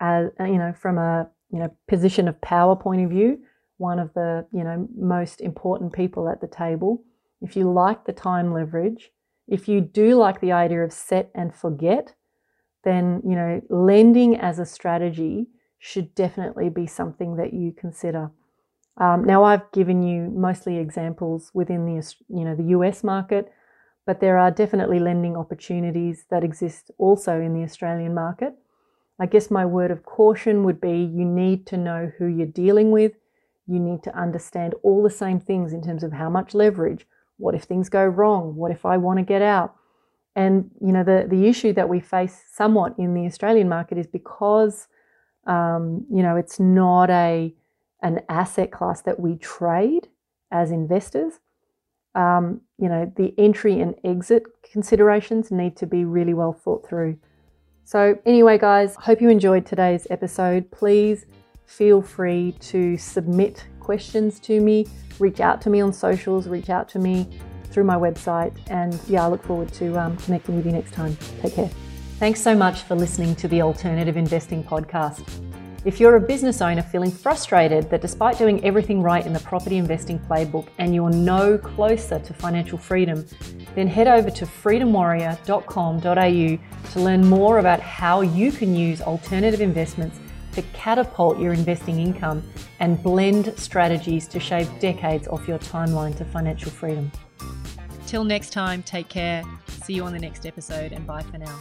as, 0.00 0.30
you 0.38 0.58
know, 0.58 0.72
from 0.80 0.98
a 0.98 1.28
you 1.50 1.58
know 1.58 1.74
position 1.88 2.28
of 2.28 2.40
power 2.40 2.76
point 2.76 3.02
of 3.02 3.10
view, 3.10 3.38
one 3.78 3.98
of 3.98 4.12
the 4.14 4.46
you 4.52 4.64
know 4.64 4.88
most 4.96 5.40
important 5.40 5.92
people 5.92 6.28
at 6.28 6.40
the 6.40 6.46
table. 6.46 7.02
If 7.42 7.56
you 7.56 7.70
like 7.70 8.04
the 8.04 8.12
time 8.12 8.52
leverage, 8.52 9.10
if 9.46 9.68
you 9.68 9.80
do 9.80 10.16
like 10.16 10.40
the 10.40 10.52
idea 10.52 10.82
of 10.82 10.92
set 10.92 11.30
and 11.34 11.54
forget, 11.54 12.14
then 12.84 13.22
you 13.24 13.36
know 13.36 13.60
lending 13.68 14.36
as 14.36 14.58
a 14.58 14.66
strategy 14.66 15.46
should 15.78 16.14
definitely 16.14 16.68
be 16.68 16.86
something 16.86 17.36
that 17.36 17.52
you 17.52 17.72
consider. 17.72 18.30
Um, 18.98 19.24
now 19.24 19.44
I've 19.44 19.70
given 19.72 20.02
you 20.02 20.30
mostly 20.34 20.78
examples 20.78 21.50
within 21.52 21.84
the 21.84 22.14
you 22.28 22.44
know 22.44 22.54
the 22.54 22.70
US 22.76 23.04
market, 23.04 23.52
but 24.06 24.20
there 24.20 24.38
are 24.38 24.50
definitely 24.50 24.98
lending 24.98 25.36
opportunities 25.36 26.24
that 26.30 26.44
exist 26.44 26.90
also 26.98 27.40
in 27.40 27.52
the 27.54 27.62
Australian 27.62 28.14
market. 28.14 28.54
I 29.18 29.26
guess 29.26 29.50
my 29.50 29.64
word 29.64 29.90
of 29.90 30.04
caution 30.04 30.64
would 30.64 30.80
be 30.80 30.98
you 30.98 31.24
need 31.24 31.66
to 31.68 31.76
know 31.76 32.12
who 32.18 32.26
you're 32.26 32.46
dealing 32.46 32.90
with. 32.90 33.12
You 33.66 33.80
need 33.80 34.02
to 34.04 34.16
understand 34.16 34.74
all 34.82 35.02
the 35.02 35.10
same 35.10 35.40
things 35.40 35.72
in 35.72 35.82
terms 35.82 36.02
of 36.02 36.12
how 36.12 36.30
much 36.30 36.54
leverage, 36.54 37.06
what 37.36 37.54
if 37.54 37.64
things 37.64 37.88
go 37.88 38.04
wrong, 38.04 38.54
what 38.56 38.70
if 38.70 38.86
I 38.86 38.96
want 38.96 39.18
to 39.18 39.24
get 39.24 39.42
out, 39.42 39.74
and 40.34 40.70
you 40.80 40.92
know 40.92 41.02
the 41.02 41.26
the 41.28 41.46
issue 41.46 41.72
that 41.72 41.88
we 41.88 42.00
face 42.00 42.44
somewhat 42.52 42.94
in 42.98 43.14
the 43.14 43.26
Australian 43.26 43.68
market 43.68 43.98
is 43.98 44.06
because 44.06 44.88
um, 45.46 46.06
you 46.10 46.22
know 46.22 46.36
it's 46.36 46.60
not 46.60 47.10
a 47.10 47.54
an 48.02 48.20
asset 48.28 48.70
class 48.70 49.02
that 49.02 49.18
we 49.18 49.36
trade 49.36 50.08
as 50.50 50.70
investors. 50.70 51.40
Um, 52.14 52.62
you 52.78 52.88
know 52.88 53.12
the 53.16 53.34
entry 53.36 53.80
and 53.80 53.94
exit 54.04 54.44
considerations 54.72 55.50
need 55.50 55.76
to 55.76 55.86
be 55.86 56.04
really 56.04 56.34
well 56.34 56.52
thought 56.52 56.86
through. 56.88 57.18
So, 57.86 58.18
anyway, 58.26 58.58
guys, 58.58 58.96
hope 58.96 59.20
you 59.20 59.28
enjoyed 59.28 59.64
today's 59.64 60.08
episode. 60.10 60.72
Please 60.72 61.24
feel 61.66 62.00
free 62.00 62.52
to 62.60 62.96
submit 62.96 63.66
questions 63.80 64.40
to 64.40 64.60
me, 64.60 64.86
reach 65.18 65.40
out 65.40 65.60
to 65.62 65.70
me 65.70 65.80
on 65.80 65.92
socials, 65.92 66.48
reach 66.48 66.70
out 66.70 66.88
to 66.88 66.98
me 66.98 67.28
through 67.70 67.84
my 67.84 67.96
website. 67.96 68.56
And 68.68 68.98
yeah, 69.08 69.24
I 69.24 69.28
look 69.28 69.42
forward 69.42 69.72
to 69.74 70.00
um, 70.00 70.16
connecting 70.16 70.56
with 70.56 70.64
you 70.64 70.72
next 70.72 70.92
time. 70.92 71.16
Take 71.40 71.54
care. 71.54 71.70
Thanks 72.18 72.40
so 72.40 72.54
much 72.54 72.82
for 72.82 72.94
listening 72.94 73.34
to 73.36 73.48
the 73.48 73.60
Alternative 73.60 74.16
Investing 74.16 74.64
Podcast. 74.64 75.28
If 75.84 76.00
you're 76.00 76.16
a 76.16 76.20
business 76.20 76.62
owner 76.62 76.82
feeling 76.82 77.12
frustrated 77.12 77.88
that 77.90 78.00
despite 78.00 78.38
doing 78.38 78.64
everything 78.64 79.02
right 79.02 79.24
in 79.24 79.32
the 79.32 79.38
property 79.40 79.76
investing 79.76 80.18
playbook 80.18 80.66
and 80.78 80.94
you're 80.94 81.10
no 81.10 81.58
closer 81.58 82.18
to 82.18 82.34
financial 82.34 82.76
freedom, 82.76 83.24
then 83.76 83.86
head 83.86 84.08
over 84.08 84.30
to 84.30 84.46
freedomwarrior.com.au 84.46 86.92
to 86.92 87.00
learn 87.00 87.28
more 87.28 87.58
about 87.58 87.80
how 87.80 88.22
you 88.22 88.50
can 88.50 88.74
use 88.74 89.00
alternative 89.00 89.60
investments 89.60 90.18
to 90.56 90.62
catapult 90.72 91.38
your 91.38 91.52
investing 91.52 92.00
income 92.00 92.42
and 92.80 93.00
blend 93.02 93.56
strategies 93.58 94.26
to 94.26 94.40
shave 94.40 94.68
decades 94.80 95.28
off 95.28 95.46
your 95.46 95.58
timeline 95.58 96.16
to 96.16 96.24
financial 96.24 96.70
freedom. 96.70 97.12
Till 98.06 98.24
next 98.24 98.50
time, 98.50 98.82
take 98.82 99.08
care. 99.08 99.44
See 99.68 99.92
you 99.92 100.04
on 100.04 100.12
the 100.12 100.18
next 100.18 100.46
episode 100.46 100.92
and 100.92 101.06
bye 101.06 101.22
for 101.22 101.38
now. 101.38 101.60